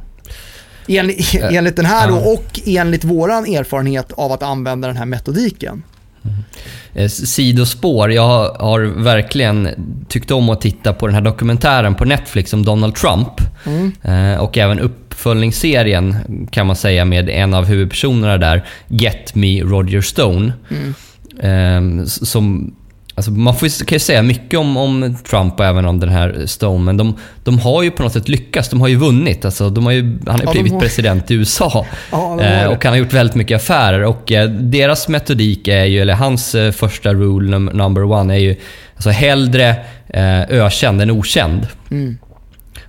Enligt, 0.86 1.34
enligt 1.34 1.76
den 1.76 1.86
här 1.86 2.08
då, 2.08 2.16
och 2.16 2.60
enligt 2.66 3.04
våran 3.04 3.46
erfarenhet 3.46 4.12
av 4.12 4.32
att 4.32 4.42
använda 4.42 4.88
den 4.88 4.96
här 4.96 5.04
metodiken. 5.04 5.82
Mm. 6.24 7.08
Sidospår. 7.08 8.12
Jag 8.12 8.50
har 8.54 8.80
verkligen 8.80 9.68
tyckt 10.08 10.30
om 10.30 10.48
att 10.50 10.60
titta 10.60 10.92
på 10.92 11.06
den 11.06 11.14
här 11.14 11.22
dokumentären 11.22 11.94
på 11.94 12.04
Netflix 12.04 12.52
om 12.52 12.64
Donald 12.64 12.94
Trump. 12.94 13.28
Mm. 13.64 13.92
Eh, 14.02 14.40
och 14.40 14.58
även 14.58 14.80
uppföljningsserien 14.80 16.16
kan 16.50 16.66
man 16.66 16.76
säga 16.76 17.04
med 17.04 17.28
en 17.28 17.54
av 17.54 17.64
huvudpersonerna 17.64 18.38
där, 18.38 18.64
Get 18.88 19.34
Me 19.34 19.60
Roger 19.60 20.00
Stone. 20.00 20.52
Mm. 20.70 22.00
Eh, 22.00 22.04
som 22.04 22.74
Alltså 23.18 23.30
man 23.30 23.54
får, 23.54 23.84
kan 23.84 23.96
ju 23.96 24.00
säga 24.00 24.22
mycket 24.22 24.58
om, 24.58 24.76
om 24.76 25.16
Trump 25.30 25.60
och 25.60 25.66
även 25.66 25.84
om 25.84 26.00
den 26.00 26.08
här 26.08 26.42
Stone, 26.46 26.84
men 26.84 26.96
de, 26.96 27.16
de 27.44 27.58
har 27.58 27.82
ju 27.82 27.90
på 27.90 28.02
något 28.02 28.12
sätt 28.12 28.28
lyckats. 28.28 28.68
De 28.68 28.80
har 28.80 28.88
ju 28.88 28.96
vunnit. 28.96 29.44
Alltså, 29.44 29.70
de 29.70 29.84
har 29.84 29.92
ju, 29.92 30.18
han 30.26 30.34
har 30.34 30.44
ja, 30.44 30.52
blivit 30.52 30.72
har... 30.72 30.80
president 30.80 31.30
i 31.30 31.34
USA 31.34 31.86
ja, 32.12 32.42
eh, 32.42 32.66
och 32.66 32.84
han 32.84 32.92
har 32.92 32.98
gjort 32.98 33.12
väldigt 33.12 33.36
mycket 33.36 33.56
affärer. 33.56 34.04
Och 34.04 34.32
eh, 34.32 34.50
deras 34.50 35.08
metodik 35.08 35.68
är 35.68 35.84
ju, 35.84 36.00
eller 36.00 36.14
hans 36.14 36.54
eh, 36.54 36.72
första 36.72 37.14
rule 37.14 37.50
num 37.50 37.64
number 37.64 38.04
one 38.04 38.34
är 38.34 38.38
ju 38.38 38.56
alltså 38.94 39.10
hellre 39.10 39.68
eh, 40.08 40.42
ökänd 40.42 41.02
än 41.02 41.10
okänd. 41.10 41.66
Mm. 41.90 42.18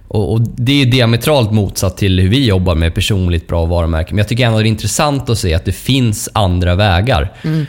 Och, 0.07 0.33
och, 0.33 0.41
Det 0.41 0.81
är 0.81 0.85
diametralt 0.85 1.51
motsatt 1.51 1.97
till 1.97 2.19
hur 2.19 2.29
vi 2.29 2.45
jobbar 2.45 2.75
med 2.75 2.95
personligt 2.95 3.47
bra 3.47 3.65
varumärken. 3.65 4.15
Men 4.15 4.17
jag 4.17 4.27
tycker 4.27 4.45
ändå 4.45 4.57
det 4.59 4.67
är 4.67 4.69
intressant 4.69 5.29
att 5.29 5.37
se 5.37 5.53
att 5.53 5.65
det 5.65 5.71
finns 5.71 6.29
andra 6.33 6.75
vägar. 6.75 7.31
Mm 7.43 7.65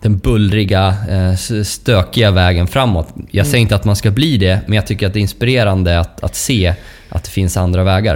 den 0.00 0.18
bullriga, 0.18 0.96
eh, 1.08 1.62
stökiga 1.64 2.30
vägen 2.30 2.66
framåt. 2.66 3.08
Jag 3.30 3.46
säger 3.46 3.56
mm. 3.56 3.62
inte 3.62 3.74
att 3.74 3.84
man 3.84 3.96
ska 3.96 4.10
bli 4.10 4.36
det, 4.36 4.60
men 4.66 4.76
jag 4.76 4.86
tycker 4.86 5.06
att 5.06 5.12
det 5.12 5.18
är 5.18 5.22
inspirerande 5.22 6.00
att, 6.00 6.24
att 6.24 6.36
se 6.36 6.74
att 7.08 7.24
det 7.24 7.30
finns 7.30 7.56
andra 7.56 7.84
vägar. 7.84 8.14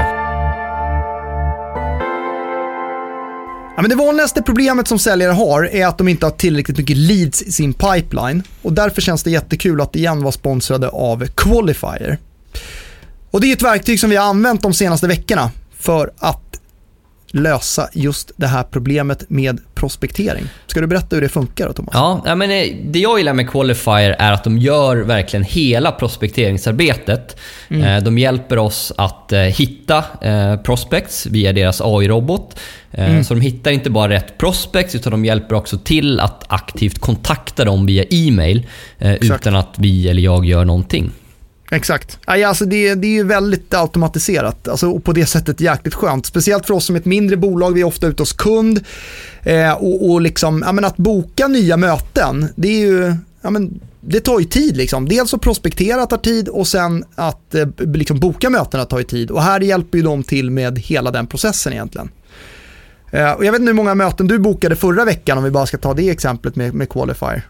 Ja, 3.77 3.83
men 3.83 3.90
det 3.90 3.97
vanligaste 3.97 4.42
problemet 4.42 4.88
som 4.88 4.99
säljare 4.99 5.33
har 5.33 5.64
är 5.64 5.87
att 5.87 5.99
de 5.99 6.09
inte 6.09 6.27
har 6.27 6.31
tillräckligt 6.31 6.79
mycket 6.79 6.97
leads 6.97 7.42
i 7.42 7.53
sin 7.53 7.75
pipeline. 7.75 8.42
Och 8.62 8.73
Därför 8.73 9.01
känns 9.01 9.23
det 9.23 9.31
jättekul 9.31 9.81
att 9.81 9.97
igen 9.97 10.23
vara 10.23 10.33
sponsrade 10.33 10.88
av 10.88 11.27
Qualifier. 11.27 12.18
Och 13.31 13.40
Det 13.40 13.47
är 13.47 13.53
ett 13.53 13.62
verktyg 13.62 14.01
som 14.01 14.11
vi 14.11 14.16
har 14.16 14.25
använt 14.27 14.62
de 14.62 14.75
senaste 14.75 15.07
veckorna 15.07 15.51
för 15.79 16.12
att 16.18 16.61
lösa 17.35 17.88
just 17.92 18.33
det 18.37 18.47
här 18.47 18.62
problemet 18.62 19.31
med 19.31 19.61
prospektering. 19.75 20.44
Ska 20.66 20.81
du 20.81 20.87
berätta 20.87 21.16
hur 21.16 21.23
det 21.23 21.29
funkar 21.29 21.66
då, 21.66 21.73
Thomas? 21.73 21.94
Ja, 22.25 22.35
men 22.35 22.51
eh, 22.51 22.77
det 22.85 22.99
jag 22.99 23.18
gillar 23.18 23.33
med 23.33 23.51
Qualifier 23.51 24.16
är 24.18 24.33
att 24.33 24.44
de 24.44 24.59
gör 24.59 24.97
verkligen 24.97 25.44
hela 25.44 25.92
prospekteringsarbetet. 25.92 27.37
Mm. 27.68 27.83
Eh, 27.83 28.03
de 28.03 28.18
hjälper 28.18 28.59
oss 28.59 28.92
att 28.97 29.33
eh, 29.33 29.40
hitta 29.40 30.05
prospects 30.64 31.27
via 31.27 31.53
deras 31.53 31.81
AI-robot. 31.81 32.61
Mm. 32.92 33.25
Så 33.25 33.35
de 33.35 33.40
hittar 33.40 33.70
inte 33.70 33.90
bara 33.90 34.12
rätt 34.12 34.38
prospects, 34.38 34.94
utan 34.94 35.11
de 35.11 35.25
hjälper 35.25 35.55
också 35.55 35.79
till 35.79 36.20
att 36.20 36.44
aktivt 36.49 36.99
kontakta 36.99 37.64
dem 37.64 37.87
via 37.87 38.05
e-mail 38.11 38.66
utan 38.99 39.57
att 39.57 39.75
vi 39.79 40.09
eller 40.09 40.23
jag 40.23 40.44
gör 40.44 40.64
någonting. 40.64 41.11
Exakt. 41.74 42.18
Alltså 42.24 42.64
det, 42.64 42.94
det 42.94 43.06
är 43.06 43.12
ju 43.12 43.24
väldigt 43.24 43.74
automatiserat 43.74 44.68
alltså, 44.68 44.90
och 44.90 45.04
på 45.04 45.12
det 45.12 45.26
sättet 45.26 45.60
jäkligt 45.60 45.94
skönt. 45.94 46.26
Speciellt 46.26 46.66
för 46.66 46.74
oss 46.74 46.84
som 46.84 46.96
ett 46.96 47.04
mindre 47.04 47.37
bolag, 47.37 47.74
vi 47.74 47.80
är 47.80 47.84
ofta 47.84 48.06
ute 48.06 48.22
hos 48.22 48.32
kund. 48.32 48.80
Eh, 49.42 49.72
och, 49.72 50.10
och 50.10 50.20
liksom, 50.20 50.64
ja, 50.66 50.87
att 50.87 50.96
boka 50.96 51.48
nya 51.48 51.76
möten, 51.76 52.48
det 52.56 52.68
är 52.68 52.87
ju, 52.87 53.14
ja, 53.42 53.50
men, 53.50 53.80
det 54.00 54.20
tar 54.20 54.38
ju 54.38 54.44
tid. 54.44 54.76
Liksom. 54.76 55.08
Dels 55.08 55.34
att 55.34 55.40
prospektera 55.40 56.06
tar 56.06 56.18
tid 56.18 56.48
och 56.48 56.66
sen 56.66 57.04
att 57.14 57.54
eh, 57.54 57.68
liksom, 57.78 58.20
boka 58.20 58.50
mötena 58.50 58.84
tar 58.84 58.98
ju 58.98 59.04
tid. 59.04 59.30
Och 59.30 59.42
här 59.42 59.60
hjälper 59.60 59.98
ju 59.98 60.04
de 60.04 60.22
till 60.22 60.50
med 60.50 60.78
hela 60.78 61.10
den 61.10 61.26
processen 61.26 61.72
egentligen. 61.72 62.10
Eh, 63.14 63.32
och 63.32 63.44
jag 63.44 63.52
vet 63.52 63.60
inte 63.60 63.70
hur 63.70 63.76
många 63.76 63.94
möten 63.94 64.26
du 64.26 64.38
bokade 64.38 64.76
förra 64.76 65.04
veckan 65.04 65.38
om 65.38 65.44
vi 65.44 65.50
bara 65.50 65.66
ska 65.66 65.78
ta 65.78 65.94
det 65.94 66.10
exemplet 66.10 66.56
med, 66.56 66.74
med 66.74 66.88
Qualifier. 66.88 67.42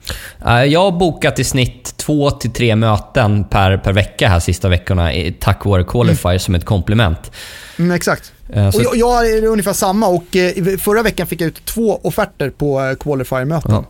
Eh, 0.47 0.65
jag 0.65 0.81
har 0.81 0.99
bokat 0.99 1.39
i 1.39 1.45
snitt 1.45 1.94
två 2.07 2.31
till 2.31 2.51
tre 2.51 2.77
möten 2.77 3.45
per, 3.45 3.77
per 3.77 3.93
vecka 3.93 4.29
här 4.29 4.41
sista 4.41 4.69
veckorna 4.69 5.13
tack 5.41 5.65
vare 5.65 5.85
Qualifier 5.85 6.31
mm. 6.31 6.39
som 6.39 6.55
ett 6.55 6.65
komplement. 6.65 7.31
Mm, 7.79 7.91
exakt. 7.91 8.33
Uh, 8.57 8.67
och 8.67 8.83
jag, 8.83 8.97
jag 8.97 9.31
är 9.31 9.47
ungefär 9.47 9.73
samma 9.73 10.07
och 10.07 10.37
eh, 10.37 10.77
förra 10.79 11.03
veckan 11.03 11.27
fick 11.27 11.41
jag 11.41 11.49
ut 11.49 11.65
två 11.65 12.01
offerter 12.03 12.51
på 12.51 12.81
eh, 12.81 12.95
Qualifier-möten. 12.95 13.85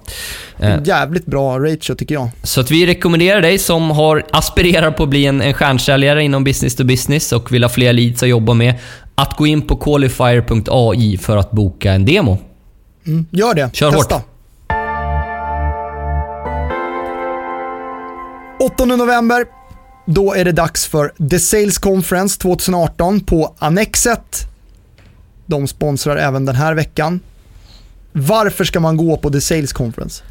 Uh, 0.62 0.76
jävligt 0.84 1.26
bra 1.26 1.58
ratio 1.58 1.94
tycker 1.94 2.14
jag. 2.14 2.28
Så 2.42 2.60
att 2.60 2.70
vi 2.70 2.86
rekommenderar 2.86 3.40
dig 3.40 3.58
som 3.58 3.90
har 3.90 4.24
aspirerar 4.30 4.90
på 4.90 5.02
att 5.02 5.08
bli 5.08 5.26
en, 5.26 5.42
en 5.42 5.54
stjärnsäljare 5.54 6.24
inom 6.24 6.44
business 6.44 6.76
to 6.76 6.84
business 6.84 7.32
och 7.32 7.52
vill 7.52 7.64
ha 7.64 7.68
fler 7.68 7.92
leads 7.92 8.22
att 8.22 8.28
jobba 8.28 8.54
med, 8.54 8.74
att 9.14 9.36
gå 9.36 9.46
in 9.46 9.62
på 9.62 9.76
qualifier.ai 9.76 11.18
för 11.18 11.36
att 11.36 11.50
boka 11.50 11.92
en 11.92 12.04
demo. 12.04 12.38
Mm, 13.06 13.26
gör 13.30 13.54
det. 13.54 13.70
Kör 13.74 13.92
Testa. 13.92 14.14
hårt. 14.14 14.24
8 18.64 18.84
november, 18.84 19.44
då 20.06 20.34
är 20.34 20.44
det 20.44 20.52
dags 20.52 20.86
för 20.86 21.12
The 21.30 21.38
Sales 21.38 21.78
Conference 21.78 22.40
2018 22.40 23.20
på 23.20 23.54
Annexet. 23.58 24.40
De 25.46 25.68
sponsrar 25.68 26.16
även 26.16 26.44
den 26.44 26.54
här 26.54 26.74
veckan. 26.74 27.20
Varför 28.12 28.64
ska 28.64 28.80
man 28.80 28.96
gå 28.96 29.16
på 29.16 29.30
The 29.30 29.40
Sales 29.40 29.72
Conference? 29.72 30.22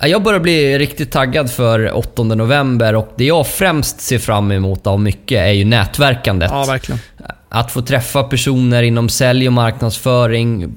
Jag 0.00 0.22
börjar 0.22 0.40
bli 0.40 0.78
riktigt 0.78 1.10
taggad 1.10 1.50
för 1.50 1.96
8 1.96 2.22
november 2.22 2.94
och 2.94 3.12
det 3.16 3.24
jag 3.24 3.46
främst 3.46 4.00
ser 4.00 4.18
fram 4.18 4.52
emot 4.52 4.86
av 4.86 5.00
mycket 5.00 5.38
är 5.38 5.52
ju 5.52 5.64
nätverkandet. 5.64 6.50
Ja, 6.50 6.64
verkligen. 6.64 7.00
Att 7.48 7.72
få 7.72 7.82
träffa 7.82 8.22
personer 8.22 8.82
inom 8.82 9.08
sälj 9.08 9.46
och 9.46 9.52
marknadsföring, 9.52 10.72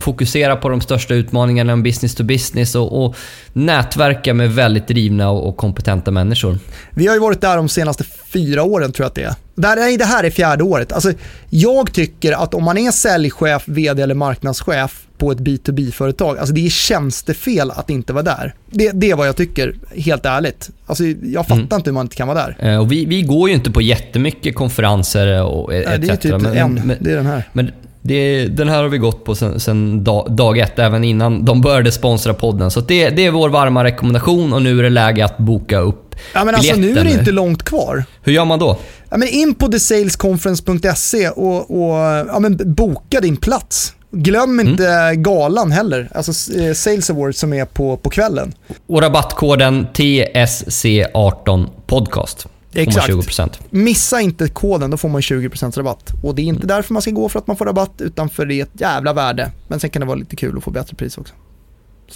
fokusera 0.00 0.56
på 0.56 0.68
de 0.68 0.80
största 0.80 1.14
utmaningarna 1.14 1.72
inom 1.72 1.82
business 1.82 2.14
to 2.14 2.24
business 2.24 2.74
och, 2.74 3.04
och 3.04 3.16
nätverka 3.52 4.34
med 4.34 4.54
väldigt 4.54 4.86
drivna 4.86 5.30
och, 5.30 5.48
och, 5.48 5.56
kompetenta 5.56 6.10
människor. 6.10 6.58
Vi 6.90 7.06
har 7.06 7.14
ju 7.14 7.20
varit 7.20 7.40
där 7.40 7.56
de 7.56 7.68
senaste 7.68 8.04
fyra 8.04 8.62
åren 8.62 8.92
tror 8.92 9.04
jag 9.04 9.08
att 9.08 9.14
det 9.14 9.22
är. 9.22 9.34
Nej, 9.54 9.96
det 9.96 10.04
här 10.04 10.24
är 10.24 10.30
fjärde 10.30 10.64
året. 10.64 10.92
Alltså, 10.92 11.12
jag 11.50 11.92
tycker 11.92 12.32
att 12.32 12.54
om 12.54 12.64
man 12.64 12.78
är 12.78 12.90
säljchef, 12.90 13.62
vd 13.66 14.02
eller 14.02 14.14
marknadschef 14.14 15.06
på 15.18 15.32
ett 15.32 15.38
B2B-företag, 15.38 16.38
alltså 16.38 16.54
det 16.54 16.66
är 16.66 16.70
tjänstefel 16.70 17.70
att 17.70 17.90
inte 17.90 18.12
vara 18.12 18.22
där. 18.22 18.54
Det, 18.70 18.90
det 18.90 19.10
är 19.10 19.16
vad 19.16 19.28
jag 19.28 19.36
tycker, 19.36 19.74
helt 19.96 20.26
ärligt. 20.26 20.70
Alltså, 20.86 21.04
jag 21.04 21.46
fattar 21.46 21.54
mm. 21.54 21.76
inte 21.76 21.90
hur 21.90 21.94
man 21.94 22.06
inte 22.06 22.16
kan 22.16 22.28
vara 22.28 22.38
där. 22.38 22.72
Eh, 22.72 22.80
och 22.80 22.92
vi, 22.92 23.04
vi 23.04 23.22
går 23.22 23.48
ju 23.48 23.54
inte 23.54 23.70
på 23.70 23.82
jättemycket 23.82 24.54
konferenser 24.54 25.42
och 25.42 25.74
etc. 25.74 25.88
Nej, 25.88 25.98
det 25.98 26.12
är 26.12 26.16
typ 26.16 26.40
men, 26.40 26.56
en, 26.56 26.74
men, 26.74 26.96
det 27.00 27.12
är 27.12 27.16
den 27.16 27.26
här. 27.26 27.48
Men 27.52 27.70
det, 28.02 28.46
den 28.46 28.68
här 28.68 28.82
har 28.82 28.88
vi 28.88 28.98
gått 28.98 29.24
på 29.24 29.34
sen, 29.34 29.60
sen 29.60 30.04
dag, 30.04 30.32
dag, 30.32 30.58
ett, 30.58 30.78
även 30.78 31.04
innan 31.04 31.44
de 31.44 31.60
började 31.60 31.92
sponsra 31.92 32.34
podden. 32.34 32.70
Så 32.70 32.80
det, 32.80 33.10
det, 33.10 33.26
är 33.26 33.30
vår 33.30 33.48
varma 33.48 33.84
rekommendation 33.84 34.52
och 34.52 34.62
nu 34.62 34.78
är 34.78 34.82
det 34.82 34.90
läge 34.90 35.24
att 35.24 35.38
boka 35.38 35.78
upp 35.78 35.98
Ja, 36.34 36.44
men 36.44 36.54
alltså, 36.54 36.76
nu 36.76 36.98
är 36.98 37.04
det 37.04 37.10
inte 37.10 37.32
långt 37.32 37.62
kvar. 37.62 38.04
Hur 38.22 38.32
gör 38.32 38.44
man 38.44 38.58
då? 38.58 38.78
Ja, 39.10 39.16
men 39.16 39.28
in 39.28 39.54
på 39.54 39.68
thesalesconference.se 39.68 41.28
och, 41.28 41.70
och 41.70 41.98
ja, 42.28 42.38
men 42.38 42.74
boka 42.74 43.20
din 43.20 43.36
plats. 43.36 43.94
Glöm 44.10 44.50
mm. 44.50 44.68
inte 44.68 44.88
mm. 44.88 45.22
galan 45.22 45.72
heller, 45.72 46.08
alltså 46.14 46.54
eh, 46.60 46.72
Sales 46.72 47.10
Awards 47.10 47.38
som 47.38 47.52
är 47.52 47.64
på, 47.64 47.96
på 47.96 48.10
kvällen. 48.10 48.54
Och 48.86 49.02
rabattkoden 49.02 49.86
TSC18 49.94 51.66
podcast. 51.86 52.46
Exakt. 52.74 53.08
20%. 53.08 53.50
Missa 53.70 54.20
inte 54.20 54.48
koden, 54.48 54.90
då 54.90 54.96
får 54.96 55.08
man 55.08 55.20
20% 55.20 55.76
rabatt. 55.76 56.10
Och 56.22 56.34
det 56.34 56.42
är 56.42 56.46
inte 56.46 56.66
därför 56.66 56.92
man 56.92 57.02
ska 57.02 57.10
gå 57.10 57.28
för 57.28 57.38
att 57.38 57.46
man 57.46 57.56
får 57.56 57.64
rabatt, 57.64 57.92
utan 57.98 58.28
för 58.28 58.46
det 58.46 58.54
är 58.54 58.62
ett 58.62 58.80
jävla 58.80 59.12
värde. 59.12 59.50
Men 59.68 59.80
sen 59.80 59.90
kan 59.90 60.00
det 60.00 60.06
vara 60.06 60.16
lite 60.16 60.36
kul 60.36 60.58
att 60.58 60.64
få 60.64 60.70
bättre 60.70 60.96
pris 60.96 61.18
också. 61.18 61.34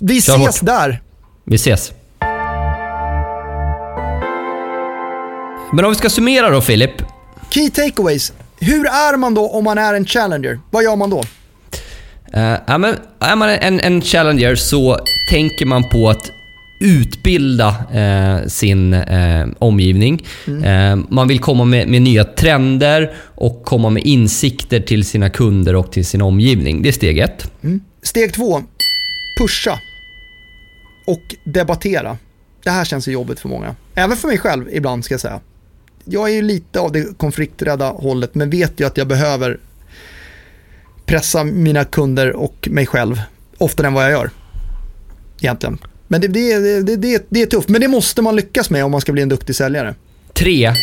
Vi 0.00 0.20
Kör 0.20 0.34
ses 0.34 0.60
hårt. 0.60 0.66
där! 0.66 1.02
Vi 1.44 1.54
ses. 1.56 1.92
Men 5.72 5.84
om 5.84 5.90
vi 5.90 5.94
ska 5.94 6.10
summera 6.10 6.50
då 6.50 6.60
Filip. 6.60 7.02
Key 7.50 7.70
takeaways. 7.70 8.32
Hur 8.58 8.86
är 8.86 9.16
man 9.16 9.34
då 9.34 9.48
om 9.48 9.64
man 9.64 9.78
är 9.78 9.94
en 9.94 10.06
challenger? 10.06 10.60
Vad 10.70 10.84
gör 10.84 10.96
man 10.96 11.10
då? 11.10 11.18
Uh, 11.18 12.70
är 12.70 12.78
man, 12.78 12.94
är 13.20 13.36
man 13.36 13.48
en, 13.48 13.80
en 13.80 14.02
challenger 14.02 14.54
så 14.54 14.98
tänker 15.30 15.66
man 15.66 15.88
på 15.88 16.10
att 16.10 16.30
utbilda 16.80 17.84
eh, 17.92 18.48
sin 18.48 18.94
eh, 18.94 19.46
omgivning. 19.58 20.26
Mm. 20.46 20.64
Eh, 20.64 21.06
man 21.08 21.28
vill 21.28 21.38
komma 21.40 21.64
med, 21.64 21.88
med, 21.88 22.02
nya 22.02 22.24
trender 22.24 23.14
och 23.34 23.64
komma 23.64 23.90
med 23.90 24.02
insikter 24.06 24.80
till 24.80 25.04
sina 25.04 25.30
kunder 25.30 25.76
och 25.76 25.92
till 25.92 26.06
sin 26.06 26.22
omgivning. 26.22 26.82
Det 26.82 26.88
är 26.88 26.92
steg 26.92 27.18
ett. 27.18 27.52
Mm. 27.62 27.80
Steg 28.02 28.34
två, 28.34 28.62
pusha 29.40 29.78
och 31.06 31.34
debattera. 31.44 32.18
Det 32.64 32.70
här 32.70 32.84
känns 32.84 33.08
ju 33.08 33.12
jobbigt 33.12 33.40
för 33.40 33.48
många. 33.48 33.74
Även 33.94 34.16
för 34.16 34.28
mig 34.28 34.38
själv 34.38 34.68
ibland 34.72 35.04
ska 35.04 35.14
jag 35.14 35.20
säga. 35.20 35.40
Jag 36.04 36.28
är 36.28 36.34
ju 36.34 36.42
lite 36.42 36.80
av 36.80 36.92
det 36.92 37.18
konflikträdda 37.18 37.88
hållet 37.88 38.34
men 38.34 38.50
vet 38.50 38.80
ju 38.80 38.86
att 38.86 38.96
jag 38.96 39.06
behöver 39.06 39.58
pressa 41.04 41.44
mina 41.44 41.84
kunder 41.84 42.32
och 42.32 42.68
mig 42.70 42.86
själv 42.86 43.20
oftare 43.58 43.86
än 43.86 43.94
vad 43.94 44.04
jag 44.04 44.10
gör. 44.10 44.30
Egentligen. 45.40 45.78
Men 46.08 46.20
det, 46.20 46.28
det, 46.28 46.80
det, 46.80 46.96
det, 46.96 47.26
det 47.28 47.42
är 47.42 47.46
tufft, 47.46 47.68
men 47.68 47.80
det 47.80 47.88
måste 47.88 48.22
man 48.22 48.36
lyckas 48.36 48.70
med 48.70 48.84
om 48.84 48.90
man 48.90 49.00
ska 49.00 49.12
bli 49.12 49.22
en 49.22 49.28
duktig 49.28 49.56
säljare. 49.56 49.94
Tre, 50.32 50.66
eh, 50.66 50.74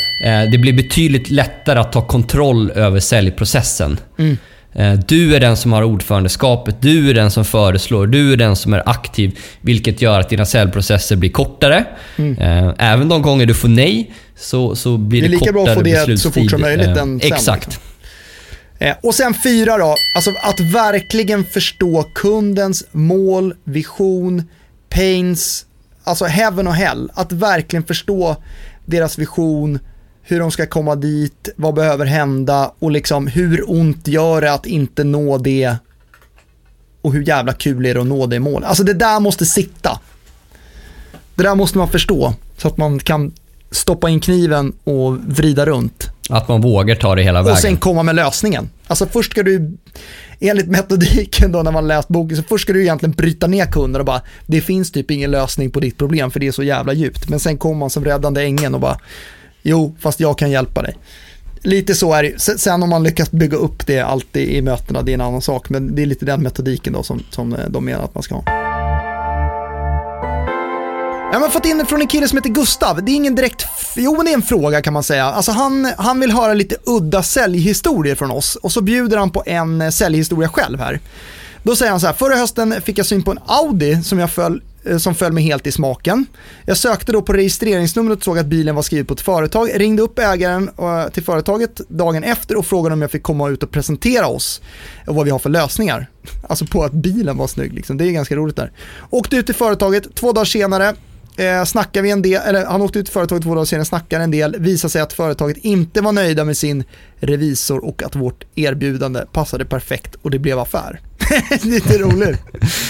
det 0.51 0.57
blir 0.57 0.73
betydligt 0.73 1.29
lättare 1.29 1.79
att 1.79 1.91
ta 1.91 2.07
kontroll 2.07 2.71
över 2.71 2.99
säljprocessen. 2.99 3.99
Mm. 4.17 4.37
Eh, 4.73 4.93
du 5.07 5.35
är 5.35 5.39
den 5.39 5.57
som 5.57 5.73
har 5.73 5.83
ordförandeskapet, 5.83 6.81
du 6.81 7.09
är 7.09 7.13
den 7.13 7.31
som 7.31 7.45
föreslår, 7.45 8.07
du 8.07 8.33
är 8.33 8.37
den 8.37 8.55
som 8.55 8.73
är 8.73 8.89
aktiv. 8.89 9.39
Vilket 9.61 10.01
gör 10.01 10.19
att 10.19 10.29
dina 10.29 10.45
säljprocesser 10.45 11.15
blir 11.15 11.29
kortare. 11.29 11.85
Mm. 12.15 12.37
Eh, 12.37 12.73
även 12.77 13.09
de 13.09 13.21
gånger 13.21 13.45
du 13.45 13.53
får 13.53 13.67
nej 13.67 14.13
så, 14.35 14.75
så 14.75 14.97
blir 14.97 15.29
det, 15.29 15.37
kortare 15.37 15.83
beslutstid. 15.83 15.83
Det 15.83 15.97
är 15.97 16.01
lika 16.01 16.01
bra 16.01 16.01
att 16.01 16.05
få 16.05 16.11
det 16.11 16.17
så 16.17 16.31
fort 16.31 16.49
som 16.49 16.61
möjligt 16.61 16.97
än 16.97 17.21
Exakt. 17.23 17.79
Och 19.01 19.15
sen 19.15 19.33
fyra 19.43 19.77
då, 19.77 19.95
alltså 20.15 20.31
att 20.31 20.59
verkligen 20.73 21.45
förstå 21.45 22.03
kundens 22.15 22.83
mål, 22.91 23.53
vision, 23.63 24.43
pains, 24.93 25.65
alltså 26.03 26.25
heaven 26.25 26.67
och 26.67 26.75
hell. 26.75 27.11
Att 27.13 27.31
verkligen 27.31 27.83
förstå 27.83 28.35
deras 28.85 29.17
vision, 29.17 29.79
hur 30.21 30.39
de 30.39 30.51
ska 30.51 30.65
komma 30.65 30.95
dit, 30.95 31.49
vad 31.55 31.73
behöver 31.73 32.05
hända 32.05 32.71
och 32.79 32.91
liksom 32.91 33.27
hur 33.27 33.71
ont 33.71 34.07
gör 34.07 34.41
det 34.41 34.53
att 34.53 34.65
inte 34.65 35.03
nå 35.03 35.37
det 35.37 35.75
och 37.01 37.13
hur 37.13 37.27
jävla 37.27 37.53
kul 37.53 37.85
är 37.85 37.93
det 37.93 38.01
att 38.01 38.07
nå 38.07 38.25
det 38.25 38.39
målet. 38.39 38.69
Alltså 38.69 38.83
det 38.83 38.93
där 38.93 39.19
måste 39.19 39.45
sitta. 39.45 39.99
Det 41.35 41.43
där 41.43 41.55
måste 41.55 41.77
man 41.77 41.87
förstå 41.87 42.33
så 42.57 42.67
att 42.67 42.77
man 42.77 42.99
kan 42.99 43.33
stoppa 43.71 44.09
in 44.09 44.19
kniven 44.19 44.73
och 44.83 45.17
vrida 45.17 45.65
runt. 45.65 46.12
Att 46.29 46.47
man 46.47 46.61
vågar 46.61 46.95
ta 46.95 47.15
det 47.15 47.23
hela 47.23 47.41
vägen. 47.41 47.53
Och 47.53 47.59
sen 47.59 47.77
komma 47.77 48.03
med 48.03 48.15
lösningen. 48.15 48.69
Alltså 48.87 49.05
först 49.05 49.31
ska 49.31 49.43
du, 49.43 49.77
enligt 50.39 50.67
metodiken 50.67 51.51
då 51.51 51.63
när 51.63 51.71
man 51.71 51.87
läst 51.87 52.07
boken, 52.07 52.37
så 52.37 52.43
först 52.43 52.63
ska 52.63 52.73
du 52.73 52.81
egentligen 52.81 53.11
bryta 53.13 53.47
ner 53.47 53.65
kunden 53.65 53.99
och 53.99 54.05
bara, 54.05 54.21
det 54.45 54.61
finns 54.61 54.91
typ 54.91 55.11
ingen 55.11 55.31
lösning 55.31 55.71
på 55.71 55.79
ditt 55.79 55.97
problem 55.97 56.31
för 56.31 56.39
det 56.39 56.47
är 56.47 56.51
så 56.51 56.63
jävla 56.63 56.93
djupt. 56.93 57.29
Men 57.29 57.39
sen 57.39 57.57
kommer 57.57 57.75
man 57.75 57.89
som 57.89 58.05
räddande 58.05 58.41
ängeln 58.41 58.75
och 58.75 58.81
bara, 58.81 58.97
jo, 59.61 59.95
fast 59.99 60.19
jag 60.19 60.37
kan 60.37 60.51
hjälpa 60.51 60.81
dig. 60.81 60.97
Lite 61.61 61.95
så 61.95 62.13
är 62.13 62.23
det 62.23 62.39
Sen 62.59 62.83
om 62.83 62.89
man 62.89 63.03
lyckas 63.03 63.31
bygga 63.31 63.57
upp 63.57 63.87
det 63.87 63.99
alltid 63.99 64.49
i 64.49 64.61
mötena, 64.61 65.01
det 65.01 65.11
är 65.11 65.13
en 65.13 65.21
annan 65.21 65.41
sak. 65.41 65.69
Men 65.69 65.95
det 65.95 66.01
är 66.01 66.05
lite 66.05 66.25
den 66.25 66.43
metodiken 66.43 66.93
då 66.93 67.03
som, 67.03 67.23
som 67.29 67.57
de 67.69 67.85
menar 67.85 68.03
att 68.03 68.15
man 68.15 68.23
ska 68.23 68.35
ha. 68.35 68.62
Jag 71.33 71.39
har 71.39 71.49
fått 71.49 71.65
in 71.65 71.77
det 71.77 71.85
från 71.85 72.01
en 72.01 72.07
kille 72.07 72.27
som 72.27 72.37
heter 72.37 72.49
Gustav. 72.49 73.03
Det 73.03 73.11
är 73.11 73.15
ingen 73.15 73.35
direkt, 73.35 73.65
jo 73.95 74.15
men 74.17 74.25
det 74.25 74.31
är 74.31 74.33
en 74.33 74.41
fråga 74.41 74.81
kan 74.81 74.93
man 74.93 75.03
säga. 75.03 75.25
Alltså 75.25 75.51
han, 75.51 75.91
han 75.97 76.19
vill 76.19 76.31
höra 76.31 76.53
lite 76.53 76.75
udda 76.85 77.23
säljhistorier 77.23 78.15
från 78.15 78.31
oss 78.31 78.55
och 78.55 78.71
så 78.71 78.81
bjuder 78.81 79.17
han 79.17 79.29
på 79.29 79.43
en 79.45 79.81
eh, 79.81 79.89
säljhistoria 79.89 80.49
själv 80.49 80.79
här. 80.79 80.99
Då 81.63 81.75
säger 81.75 81.91
han 81.91 81.99
så 81.99 82.07
här, 82.07 82.13
förra 82.13 82.35
hösten 82.35 82.81
fick 82.81 82.97
jag 82.97 83.05
syn 83.05 83.23
på 83.23 83.31
en 83.31 83.39
Audi 83.45 84.03
som 84.03 84.19
jag 84.19 84.31
föll 84.31 84.61
eh, 84.85 84.97
som 84.97 85.15
föll 85.15 85.31
mig 85.31 85.43
helt 85.43 85.67
i 85.67 85.71
smaken. 85.71 86.25
Jag 86.65 86.77
sökte 86.77 87.11
då 87.11 87.21
på 87.21 87.33
registreringsnumret 87.33 88.17
och 88.17 88.23
såg 88.23 88.39
att 88.39 88.45
bilen 88.45 88.75
var 88.75 88.81
skriven 88.81 89.05
på 89.05 89.13
ett 89.13 89.21
företag. 89.21 89.69
ringde 89.73 90.01
upp 90.01 90.19
ägaren 90.19 90.69
eh, 90.79 91.09
till 91.09 91.23
företaget 91.23 91.81
dagen 91.87 92.23
efter 92.23 92.57
och 92.57 92.65
frågade 92.65 92.93
om 92.93 93.01
jag 93.01 93.11
fick 93.11 93.23
komma 93.23 93.49
ut 93.49 93.63
och 93.63 93.71
presentera 93.71 94.27
oss 94.27 94.61
och 95.07 95.15
vad 95.15 95.25
vi 95.25 95.31
har 95.31 95.39
för 95.39 95.49
lösningar. 95.49 96.07
Alltså 96.49 96.65
på 96.65 96.83
att 96.83 96.93
bilen 96.93 97.37
var 97.37 97.47
snygg, 97.47 97.73
liksom. 97.73 97.97
det 97.97 98.05
är 98.05 98.11
ganska 98.11 98.35
roligt 98.35 98.55
där. 98.55 98.71
Åkte 99.09 99.35
ut 99.35 99.45
till 99.45 99.55
företaget, 99.55 100.15
två 100.15 100.31
dagar 100.31 100.45
senare 100.45 100.95
eh, 101.37 101.63
snackar 101.65 102.01
vi 102.01 102.11
en 102.11 102.21
del, 102.21 102.41
eller 102.47 102.65
han 102.65 102.81
åkte 102.81 102.99
ut 102.99 103.05
till 103.05 103.13
företaget 103.13 103.43
två 103.43 103.55
dagar 103.55 103.65
senare, 103.65 103.85
snackar 103.85 104.19
en 104.19 104.31
del, 104.31 104.55
visar 104.59 104.89
sig 104.89 105.01
att 105.01 105.13
företaget 105.13 105.57
inte 105.57 106.01
var 106.01 106.11
nöjda 106.11 106.43
med 106.43 106.57
sin 106.57 106.83
revisor 107.19 107.85
och 107.85 108.03
att 108.03 108.15
vårt 108.15 108.43
erbjudande 108.55 109.19
passade 109.31 109.65
perfekt 109.65 110.15
och 110.21 110.31
det 110.31 110.39
blev 110.39 110.59
affär. 110.59 110.99
Lite 111.61 111.97
roligt. 111.97 112.39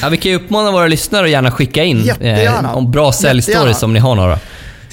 Ja, 0.02 0.10
vi 0.10 0.18
kan 0.18 0.32
ju 0.32 0.38
uppmana 0.38 0.72
våra 0.72 0.88
lyssnare 0.88 1.26
att 1.26 1.32
gärna 1.32 1.52
skicka 1.52 1.84
in 1.84 2.10
eh, 2.10 2.76
om 2.76 2.92
bra 2.92 3.12
säljstories 3.12 3.84
om 3.84 3.94
ni 3.94 4.00
har 4.00 4.16
några. 4.16 4.40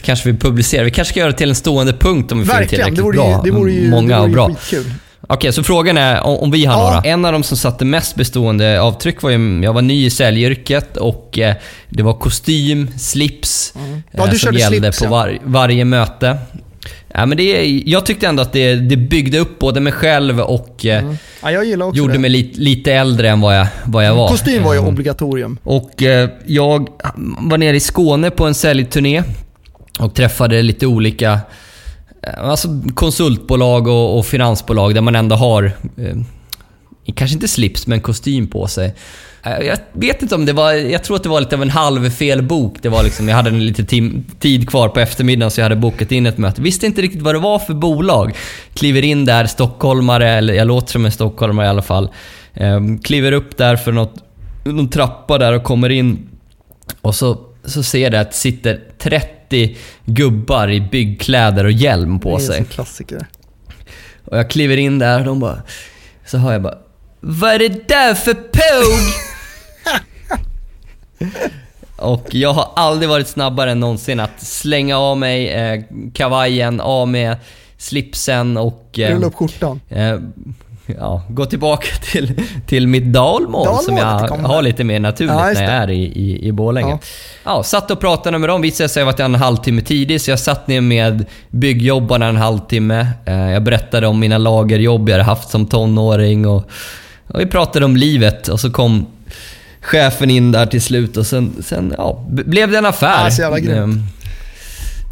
Kanske 0.02 0.32
vi 0.32 0.38
publicerar. 0.38 0.84
Vi 0.84 0.90
kanske 0.90 1.12
ska 1.12 1.20
göra 1.20 1.30
det 1.30 1.36
till 1.38 1.48
en 1.48 1.54
stående 1.54 1.92
punkt 1.92 2.32
om 2.32 2.38
vi 2.38 2.44
Verkligen, 2.44 2.68
får 2.68 2.68
tillräckligt 2.68 2.96
det 2.96 3.02
vore 3.02 3.16
ju, 3.16 3.22
bra. 3.32 3.42
det 3.44 3.50
vore 3.50 3.72
ju, 3.72 3.90
Många 3.90 4.14
det 4.16 4.20
vore 4.20 4.30
ju 4.30 4.38
och 4.40 4.48
bra. 4.48 4.48
skitkul. 4.56 4.92
Okej, 5.32 5.52
så 5.52 5.62
frågan 5.62 5.98
är 5.98 6.20
om, 6.20 6.36
om 6.38 6.50
vi 6.50 6.64
har 6.64 6.74
Ja. 6.74 6.90
några. 6.90 7.00
En 7.10 7.24
av 7.24 7.32
de 7.32 7.42
som 7.42 7.56
satte 7.56 7.84
mest 7.84 8.14
bestående 8.16 8.80
avtryck 8.80 9.22
var 9.22 9.30
ju, 9.30 9.60
jag 9.64 9.72
var 9.72 9.82
ny 9.82 10.04
i 10.06 10.10
säljyrket 10.10 10.96
och 10.96 11.38
eh, 11.38 11.54
det 11.88 12.02
var 12.02 12.12
kostym, 12.14 12.90
slips 12.98 13.72
Mm. 13.76 14.02
Ja, 14.12 14.26
eh, 14.28 14.32
som 14.32 14.54
gällde 14.54 14.78
slips, 14.80 14.98
på 14.98 15.04
ja. 15.04 15.10
var, 15.10 15.38
varje 15.44 15.84
möte. 15.84 16.38
Ja, 17.14 17.26
men 17.26 17.36
det, 17.38 17.66
jag 17.86 18.06
tyckte 18.06 18.26
ändå 18.26 18.42
att 18.42 18.52
det, 18.52 18.74
det 18.74 18.96
byggde 18.96 19.38
upp 19.38 19.58
både 19.58 19.80
mig 19.80 19.92
själv 19.92 20.40
och 20.40 20.86
eh, 20.86 21.12
Ja, 21.42 21.64
gillar 21.64 21.86
också 21.86 21.98
gjorde 21.98 22.12
det. 22.12 22.18
mig 22.18 22.30
lite, 22.30 22.60
lite 22.60 22.92
äldre 22.92 23.30
än 23.30 23.40
vad 23.40 23.58
jag, 23.58 23.66
vad 23.84 24.04
jag 24.06 24.14
var. 24.14 24.28
Kostym 24.28 24.62
var 24.62 24.74
ju 24.74 24.80
Eh, 24.80 24.88
obligatorium. 24.88 25.58
och 25.62 26.02
eh, 26.02 26.28
jag 26.46 26.88
var 27.38 27.58
nere 27.58 27.76
i 27.76 27.80
Skåne 27.80 28.30
på 28.30 28.46
en 28.46 28.54
säljturné 28.54 29.22
och 29.98 30.14
träffade 30.14 30.62
lite 30.62 30.86
olika 30.86 31.32
eh, 31.32 31.38
Eh, 32.22 32.48
alltså 32.48 32.68
konsultbolag 32.94 33.86
och, 33.86 34.18
och 34.18 34.26
finansbolag 34.26 34.94
där 34.94 35.00
man 35.00 35.16
ändå 35.16 35.36
har, 35.36 35.72
eh, 35.96 36.16
kanske 37.14 37.34
inte 37.34 37.48
slips, 37.48 37.86
men 37.86 38.00
kostym 38.00 38.46
på 38.46 38.66
sig. 38.66 38.94
Eh, 39.42 39.66
jag 39.66 39.78
vet 39.92 40.22
inte 40.22 40.34
om 40.34 40.46
det 40.46 40.52
var, 40.52 40.72
jag 40.72 41.04
tror 41.04 41.16
att 41.16 41.22
det 41.22 41.28
var 41.28 41.40
lite 41.40 41.56
av 41.56 41.62
en 41.62 41.70
halvfel 41.70 42.42
bok. 42.42 42.76
Det 42.82 42.88
var 42.88 43.02
liksom, 43.02 43.28
jag 43.28 43.36
hade 43.36 43.50
en 43.50 43.66
lite 43.66 43.84
tim, 43.84 44.24
tid 44.38 44.68
kvar 44.68 44.88
på 44.88 45.00
eftermiddagen 45.00 45.50
så 45.50 45.60
jag 45.60 45.64
hade 45.64 45.76
bokat 45.76 46.12
in 46.12 46.26
ett 46.26 46.38
möte. 46.38 46.62
Visste 46.62 46.86
inte 46.86 47.02
riktigt 47.02 47.22
vad 47.22 47.34
det 47.34 47.38
var 47.38 47.58
för 47.58 47.74
bolag. 47.74 48.36
Kliver 48.74 49.04
in 49.04 49.24
där, 49.24 49.46
stockholmare, 49.46 50.30
eller 50.30 50.54
jag 50.54 50.66
låter 50.66 50.92
som 50.92 51.04
en 51.04 51.12
stockholmare 51.12 51.66
i 51.66 51.68
alla 51.68 51.82
fall. 51.82 52.08
Ehm, 52.54 52.98
kliver 52.98 53.32
upp 53.32 53.56
där 53.56 53.76
för 53.76 53.92
något, 53.92 54.14
någon 54.64 54.88
trappa 54.88 55.38
där 55.38 55.52
och 55.52 55.62
kommer 55.62 55.90
in 55.90 56.28
och 57.00 57.14
så, 57.14 57.38
så 57.64 57.82
ser 57.82 58.12
jag 58.12 58.14
att 58.14 58.30
det 58.30 58.36
sitter 58.36 58.80
30 58.98 59.39
gubbar 60.04 60.70
i 60.70 60.80
byggkläder 60.80 61.64
och 61.64 61.72
hjälm 61.72 62.20
på 62.20 62.36
det 62.36 62.44
är 62.44 62.46
sig. 62.46 62.58
en 62.58 62.64
klassiker. 62.64 63.26
Och 64.24 64.38
jag 64.38 64.50
kliver 64.50 64.76
in 64.76 64.98
där 64.98 65.18
och 65.18 65.24
de 65.24 65.40
bara... 65.40 65.62
Så 66.26 66.38
hör 66.38 66.52
jag 66.52 66.62
bara... 66.62 66.78
Vad 67.20 67.52
är 67.52 67.58
det 67.58 67.88
där 67.88 68.14
för 68.14 68.34
påg? 68.34 69.14
och 71.96 72.34
jag 72.34 72.52
har 72.52 72.68
aldrig 72.76 73.08
varit 73.08 73.28
snabbare 73.28 73.70
än 73.70 73.80
någonsin 73.80 74.20
att 74.20 74.42
slänga 74.42 74.98
av 74.98 75.18
mig 75.18 75.48
eh, 75.48 75.82
kavajen, 76.14 76.80
av 76.80 77.08
med 77.08 77.36
slipsen 77.76 78.56
och... 78.56 78.98
Eh, 78.98 79.14
Rulla 79.14 79.26
upp 79.26 79.34
skjortan. 79.34 79.80
eh, 79.88 80.18
ja, 80.98 81.22
gå 81.28 81.46
tillbaka 81.46 81.86
till, 82.12 82.42
till 82.66 82.86
mitt 82.86 83.04
dalmål 83.04 83.66
som 83.82 83.96
Dalmålet 83.96 84.30
jag 84.42 84.48
har 84.48 84.62
lite 84.62 84.84
mer 84.84 85.00
naturligt 85.00 85.34
Ja, 85.34 85.50
när 85.54 85.62
jag 85.62 85.72
är 85.72 85.90
i, 85.90 86.02
i, 86.04 86.46
i 86.48 86.52
Borlänge. 86.52 86.90
Ja. 86.90 86.98
Ja. 87.44 87.62
satt 87.62 87.90
och 87.90 88.00
pratade 88.00 88.38
med 88.38 88.48
dem. 88.48 88.62
Visade 88.62 88.88
sig 88.88 89.02
att 89.02 89.18
jag 89.18 89.28
var 89.28 89.34
en 89.34 89.40
halvtimme 89.40 89.82
tidig, 89.82 90.20
så 90.20 90.30
jag 90.30 90.38
satt 90.38 90.66
ner 90.68 90.80
med 90.80 91.24
byggjobbarna 91.50 92.26
en 92.26 92.36
halvtimme. 92.36 93.06
Eh, 93.24 93.50
Jag 93.52 93.62
berättade 93.62 94.06
om 94.06 94.20
mina 94.20 94.38
lagerjobb 94.38 95.08
jag 95.08 95.14
hade 95.14 95.24
haft 95.24 95.50
som 95.50 95.66
tonåring 95.66 96.46
och, 96.46 96.70
och 97.26 97.40
vi 97.40 97.46
pratade 97.46 97.84
om 97.84 97.96
livet 97.96 98.48
och 98.48 98.60
så 98.60 98.70
kom 98.70 99.06
chefen 99.80 100.30
in 100.30 100.52
där 100.52 100.66
till 100.66 100.82
slut 100.82 101.16
och 101.16 101.26
sen, 101.26 101.52
sen 101.62 101.94
ja, 101.98 102.24
blev 102.28 102.70
det 102.70 102.78
en 102.78 102.86
affär. 102.86 103.24
Ja, 103.24 103.30
så 103.30 103.42
jävla 103.42 103.58
grymt. 103.58 103.76
Ehm, 103.78 104.02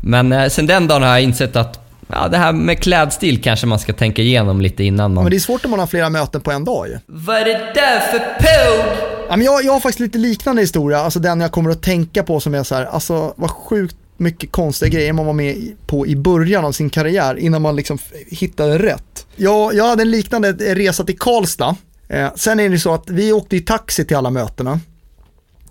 Men 0.00 0.32
eh, 0.32 0.48
sen 0.48 0.66
den 0.66 0.88
dagen 0.88 1.02
har 1.02 1.08
jag 1.08 1.22
insett 1.22 1.56
att 1.56 1.87
ja, 2.08 2.28
det 2.28 2.36
här 2.36 2.52
med 2.52 2.82
klädstil 2.82 3.42
kanske 3.42 3.66
man 3.66 3.78
ska 3.78 3.92
tänka 3.92 4.22
igenom 4.22 4.60
lite 4.60 4.84
innan 4.84 5.14
man... 5.14 5.24
Men 5.24 5.30
det 5.30 5.36
är 5.36 5.40
svårt 5.40 5.64
om 5.64 5.70
man 5.70 5.80
har 5.80 5.86
flera 5.86 6.10
möten 6.10 6.40
på 6.40 6.50
en 6.50 6.64
dag 6.64 6.88
ju. 6.88 6.98
Vad 7.06 7.36
är 7.36 7.44
det 7.44 7.72
där 7.74 8.00
för 8.00 8.18
påg? 8.18 8.86
Ja, 9.28 9.36
men 9.36 9.46
jag, 9.46 9.64
jag 9.64 9.72
har 9.72 9.80
faktiskt 9.80 10.00
lite 10.00 10.18
liknande 10.18 10.62
historia, 10.62 10.98
alltså 10.98 11.20
den 11.20 11.40
jag 11.40 11.52
kommer 11.52 11.70
att 11.70 11.82
tänka 11.82 12.22
på 12.22 12.40
som 12.40 12.54
är 12.54 12.62
så 12.62 12.74
här, 12.74 12.84
alltså 12.84 13.34
vad 13.36 13.50
sjukt 13.50 13.96
mycket 14.16 14.52
konstiga 14.52 14.88
grejer 14.88 15.12
man 15.12 15.26
var 15.26 15.32
med 15.32 15.56
på 15.86 16.06
i 16.06 16.16
början 16.16 16.64
av 16.64 16.72
sin 16.72 16.90
karriär 16.90 17.38
innan 17.38 17.62
man 17.62 17.76
liksom 17.76 17.98
hittade 18.26 18.78
rätt. 18.78 19.26
Jag, 19.36 19.74
jag 19.74 19.88
hade 19.88 20.02
en 20.02 20.10
liknande 20.10 20.52
resa 20.52 21.04
till 21.04 21.18
Karlstad. 21.18 21.76
Eh, 22.08 22.28
sen 22.36 22.60
är 22.60 22.68
det 22.68 22.78
så 22.78 22.94
att 22.94 23.10
vi 23.10 23.32
åkte 23.32 23.56
i 23.56 23.60
taxi 23.60 24.04
till 24.04 24.16
alla 24.16 24.30
mötena. 24.30 24.80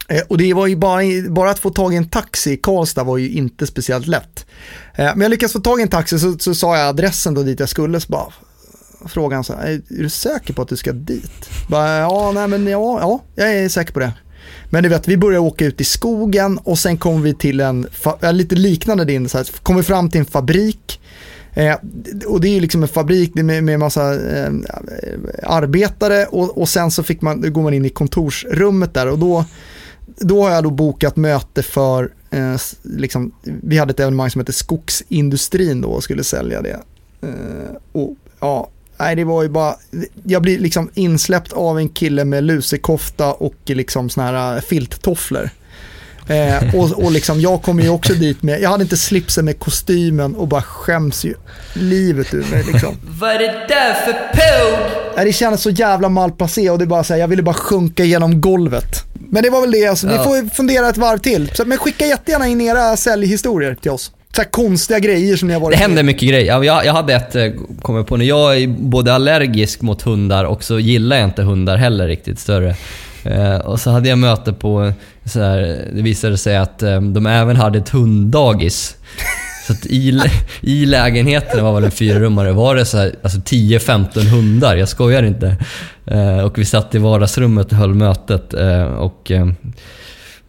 Eh, 0.08 0.22
och 0.28 0.38
det 0.38 0.54
var 0.54 0.68
ju 0.68 0.76
bara, 0.76 1.02
bara 1.30 1.52
att 1.52 1.60
få 1.60 1.70
tag 1.70 1.94
i 1.94 1.98
en 1.98 2.10
taxi 2.10 2.52
i 2.52 2.58
Karlstad 2.58 3.04
var 3.04 3.18
ju 3.18 3.30
inte 3.30 3.68
speciellt 3.68 4.08
lätt. 4.08 4.46
Eh, 4.96 5.06
men 5.06 5.22
jag 5.22 5.30
lyckades 5.30 5.54
få 5.54 5.60
tag 5.60 5.80
i 5.80 5.84
en 5.84 5.90
taxi 5.90 6.20
så, 6.20 6.38
så 6.40 6.56
sa 6.56 6.78
jag 6.78 6.88
adressen 6.88 7.34
då 7.34 7.44
dit 7.44 7.60
jag 7.60 7.70
skulle, 7.70 8.00
så 8.00 8.08
bara 8.12 8.34
frågade 9.06 9.36
han 9.36 9.44
så 9.44 9.54
här, 9.54 9.68
är, 9.68 9.82
du 9.88 10.10
säker 10.10 10.54
på 10.54 10.62
att 10.62 10.68
du 10.68 10.76
ska 10.76 10.92
dit? 10.92 11.50
Bara, 11.70 11.98
ja, 11.98 12.32
nej 12.32 12.48
men 12.48 12.68
ja, 12.68 13.00
ja, 13.02 13.24
jag 13.36 13.56
är 13.56 13.70
säker 13.70 13.94
på 13.94 14.00
det. 14.00 14.14
Men 14.70 14.84
du 14.84 14.90
vet, 14.90 15.08
vi 15.08 15.18
började 15.18 15.40
åka 15.40 15.66
ut 15.66 15.82
i 15.82 15.84
skogen 15.84 16.58
och 16.58 16.80
sen 16.80 16.98
kom 16.98 17.22
vi 17.22 17.34
till 17.34 17.60
en, 17.60 17.88
lite 18.32 18.56
liknande 18.56 19.06
din, 19.06 19.30
så 19.30 19.38
här, 19.38 19.48
kom 19.64 19.76
vi 19.76 19.84
fram 19.84 20.10
till 20.10 20.20
en 20.20 20.26
fabrik. 20.26 21.02
Eh, 21.54 21.76
och 22.28 22.42
det 22.42 22.48
är 22.48 22.54
ju 22.54 22.60
liksom 22.60 22.84
en 22.84 22.90
fabrik 22.90 23.36
med, 23.36 23.64
med 23.64 23.80
massa 23.80 24.14
eh, 24.14 24.52
arbetare 25.44 26.26
och, 26.26 26.58
och 26.58 26.70
sen 26.70 26.92
så 26.92 27.04
fick 27.04 27.22
man, 27.22 27.54
går 27.54 27.62
man 27.62 27.74
in 27.74 27.86
i 27.86 27.90
kontorsrummet 27.90 28.94
där 28.94 29.08
och 29.08 29.20
då, 29.20 29.46
då 30.16 30.44
har 30.44 30.52
jag 30.52 30.64
då 30.64 30.70
bokat 30.70 31.16
möte 31.16 31.64
för, 31.64 32.12
eh, 32.30 32.56
liksom, 32.82 33.32
vi 33.44 33.78
hade 33.78 33.92
ett 33.92 34.00
evenemang 34.00 34.30
som 34.30 34.42
heter 34.42 34.54
Skogsindustrin 34.54 35.82
då 35.82 35.88
och 35.88 36.04
skulle 36.04 36.24
sälja 36.24 36.62
det. 36.62 36.80
Eh, 37.22 37.76
och 37.92 38.16
ja, 38.40 38.70
nej 38.98 39.16
det 39.16 39.24
var 39.24 39.44
ju 39.44 39.50
bara, 39.50 39.76
jag 40.24 40.42
blir 40.42 40.60
liksom 40.60 40.90
insläppt 40.94 41.54
av 41.54 41.78
en 41.78 41.90
kille 41.90 42.26
med 42.26 42.44
lusekofta 42.44 43.34
och 43.34 43.56
liksom 43.66 44.10
såna 44.10 44.28
här 44.28 44.56
eh, 44.56 44.62
filttofflor. 44.62 45.50
Eh, 46.28 46.76
och, 46.76 47.04
och 47.04 47.12
liksom, 47.12 47.42
jag 47.42 47.62
kommer 47.62 47.84
ju 47.84 47.90
också 47.90 48.14
dit 48.14 48.44
med, 48.44 48.62
jag 48.62 48.70
hade 48.70 48.84
inte 48.84 48.98
slipsen 48.98 49.46
med 49.46 49.60
kostymen 49.60 50.36
och 50.36 50.48
bara 50.48 50.62
skäms 50.62 51.26
ju 51.26 51.34
livet 51.74 52.34
ur 52.34 52.46
mig 52.52 52.64
liksom. 52.72 52.96
Vad 53.20 53.30
är 53.30 53.40
det 53.40 53.66
där 53.68 53.94
för? 53.94 55.16
Nej, 55.16 55.26
det 55.26 55.34
kändes 55.34 55.62
så 55.62 55.70
jävla 55.70 56.10
malplacé 56.10 56.70
och 56.70 56.80
det 56.80 56.86
bara 56.86 57.04
så 57.04 57.14
här, 57.14 57.20
jag 57.20 57.28
ville 57.28 57.44
bara 57.44 57.56
sjunka 57.56 58.04
genom 58.04 58.42
golvet. 58.42 59.04
Men 59.32 59.44
det 59.44 59.50
var 59.50 59.62
väl 59.62 59.72
det, 59.72 59.88
alltså, 59.88 60.08
vi 60.08 60.14
Ja. 60.16 60.24
får 60.24 60.50
fundera 60.56 60.90
ett 60.90 60.98
varv 60.98 61.18
till. 61.18 61.52
Så, 61.54 61.66
men 61.66 61.78
skicka 61.78 62.06
jättegärna 62.06 62.48
in 62.48 62.62
era 62.62 62.98
säljhistorier 62.98 63.76
till 63.76 63.92
oss. 63.92 64.12
Så 64.36 64.44
konstiga 64.44 65.00
grejer 65.00 65.38
som 65.38 65.48
ni 65.48 65.54
har 65.54 65.62
varit 65.62 65.78
Det 65.78 65.84
händer 65.84 66.04
mycket 66.04 66.30
grejer. 66.30 66.46
Ja, 66.46 66.64
Jag, 66.64 66.86
jag 66.86 66.94
hade 66.94 67.14
ett, 67.14 67.36
eh, 67.36 67.52
kommer 67.82 68.04
på 68.04 68.18
nu, 68.18 68.26
jag 68.26 68.58
är 68.62 68.68
både 68.68 69.14
allergisk 69.14 69.82
mot 69.82 70.02
hundar 70.02 70.44
och 70.46 70.64
så 70.64 70.80
gillar 70.80 71.18
jag 71.18 71.26
inte 71.26 71.42
hundar 71.44 71.78
heller 71.78 72.08
riktigt 72.08 72.40
större. 72.40 72.76
Eh, 73.24 73.58
och 73.58 73.80
så 73.80 73.90
hade 73.92 74.10
jag 74.10 74.18
möte 74.18 74.54
på, 74.54 74.94
så 75.26 75.40
här, 75.40 75.60
det 75.96 76.02
visade 76.02 76.38
sig 76.38 76.58
att 76.58 76.84
eh, 76.84 77.02
de 77.02 77.26
även 77.26 77.56
hade 77.56 77.78
ett 77.80 77.90
hunddagis. 77.90 78.96
Så 79.68 79.74
i, 79.88 80.20
i 80.62 80.86
lägenheten, 80.86 81.58
det 81.58 81.64
var 81.64 81.74
väl 81.74 81.84
en 81.84 81.92
fyrarummare, 81.92 82.52
var 82.52 82.76
det 82.76 82.86
så 82.86 82.98
här, 82.98 83.16
alltså 83.24 83.40
10-15 83.40 84.20
hundar. 84.22 84.76
Jag 84.76 84.90
skojar 84.90 85.24
inte. 85.24 85.56
Eh, 86.06 86.38
och 86.40 86.58
vi 86.58 86.66
satt 86.66 86.96
i 86.96 86.98
vardagsrummet 86.98 87.72
och 87.72 87.78
höll 87.78 87.94
mötet. 87.94 88.54
Eh, 88.54 88.84
och, 88.84 89.32
eh, 89.32 89.48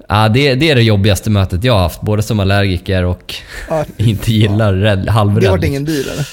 ja, 0.08 0.28
det, 0.28 0.54
det 0.54 0.70
är 0.70 0.74
det 0.74 0.82
jobbigaste 0.82 1.30
mötet 1.30 1.64
jag 1.64 1.72
har 1.72 1.80
haft, 1.80 2.00
både 2.00 2.22
som 2.22 2.40
allergiker 2.40 3.04
och 3.04 3.34
Ja, 3.68 3.84
inte 3.96 4.32
gillar 4.32 4.72
rädd, 4.74 5.08
halvrädd. 5.08 5.44
det 5.44 5.50
var 5.50 5.64
ingen 5.64 5.84
deal 5.84 5.98
eller? 6.12 6.28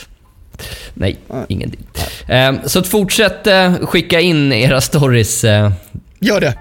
Nej, 0.93 1.17
Nej. 1.29 1.45
ingen 1.47 1.71
deal. 2.27 2.55
Eh, 2.55 2.61
så 2.65 2.79
att 2.79 2.87
fortsätt 2.87 3.47
skicka 3.81 4.19
in 4.19 4.53
era 4.53 4.81
stories. 4.81 5.43
Gör 6.19 6.41
det. 6.41 6.53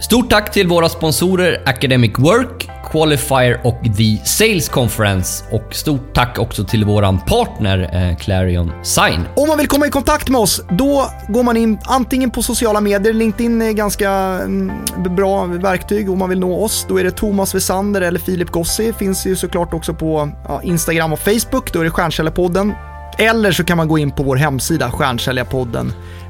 Stort 0.00 0.30
tack 0.30 0.52
till 0.52 0.68
våra 0.68 0.88
sponsorer 0.88 1.62
Academic 1.66 2.18
Work, 2.18 2.68
Qualifier 2.90 3.60
och 3.64 3.80
The 3.96 4.16
Sales 4.24 4.68
Conference. 4.68 5.44
Och 5.50 5.74
stort 5.74 6.14
tack 6.14 6.38
också 6.38 6.64
till 6.64 6.84
våran 6.84 7.18
partner 7.18 7.90
eh, 7.92 8.16
Clarion 8.16 8.72
Sign. 8.82 9.24
Om 9.36 9.48
man 9.48 9.58
vill 9.58 9.66
komma 9.66 9.86
i 9.86 9.90
kontakt 9.90 10.28
med 10.28 10.40
oss, 10.40 10.62
då 10.70 11.10
går 11.28 11.42
man 11.42 11.56
in 11.56 11.78
antingen 11.84 12.30
på 12.30 12.42
sociala 12.42 12.80
medier, 12.80 13.12
LinkedIn 13.12 13.62
är 13.62 13.72
ganska 13.72 14.10
mm, 14.10 14.72
bra 15.16 15.44
verktyg 15.44 16.10
om 16.10 16.18
man 16.18 16.28
vill 16.28 16.40
nå 16.40 16.64
oss. 16.64 16.86
Då 16.88 17.00
är 17.00 17.04
det 17.04 17.10
Thomas 17.10 17.54
Wessander 17.54 18.00
eller 18.00 18.18
Filip 18.18 18.50
Gossi. 18.50 18.92
Finns 18.92 19.26
ju 19.26 19.36
såklart 19.36 19.74
också 19.74 19.94
på 19.94 20.30
ja, 20.48 20.62
Instagram 20.62 21.12
och 21.12 21.18
Facebook, 21.18 21.72
då 21.72 21.80
är 21.80 21.84
det 21.84 21.90
Stjärnkällarpodden. 21.90 22.72
Eller 23.18 23.52
så 23.52 23.64
kan 23.64 23.76
man 23.76 23.88
gå 23.88 23.98
in 23.98 24.10
på 24.10 24.22
vår 24.22 24.36
hemsida, 24.36 24.90
stjärnkällarpodden.se 24.90 26.27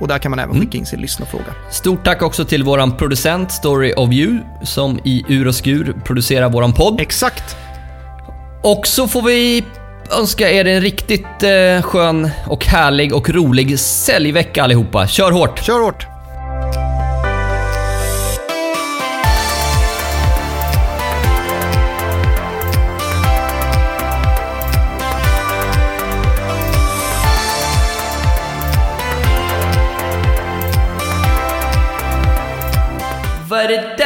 och 0.00 0.08
där 0.08 0.18
kan 0.18 0.30
man 0.30 0.38
även 0.38 0.50
Mm. 0.50 0.66
skicka 0.66 0.78
in 0.78 0.86
sin 0.86 1.00
lyssnarfråga. 1.00 1.44
Stort 1.70 2.04
tack 2.04 2.22
också 2.22 2.44
till 2.44 2.64
våran 2.64 2.96
producent 2.96 3.52
Story 3.52 3.92
of 3.96 4.12
You 4.12 4.38
som 4.62 4.98
i 5.04 5.24
ur 5.28 5.48
och 5.48 5.54
skur 5.54 5.96
producerar 6.04 6.48
våran 6.48 6.72
podd. 6.72 7.00
Exakt. 7.00 7.56
Och 8.62 8.86
så 8.86 9.08
får 9.08 9.22
vi 9.22 9.64
önska 10.20 10.50
er 10.50 10.64
en 10.64 10.80
riktigt 10.80 11.42
eh, 11.42 11.82
skön 11.82 12.30
och 12.46 12.64
härlig 12.66 13.14
och 13.14 13.30
rolig 13.30 13.80
säljvecka 13.80 14.62
allihopa. 14.62 15.06
Kör 15.06 15.30
hårt! 15.32 15.64
Kör 15.64 15.80
hårt. 15.80 16.06
Vad 33.58 33.70
är 33.70 33.96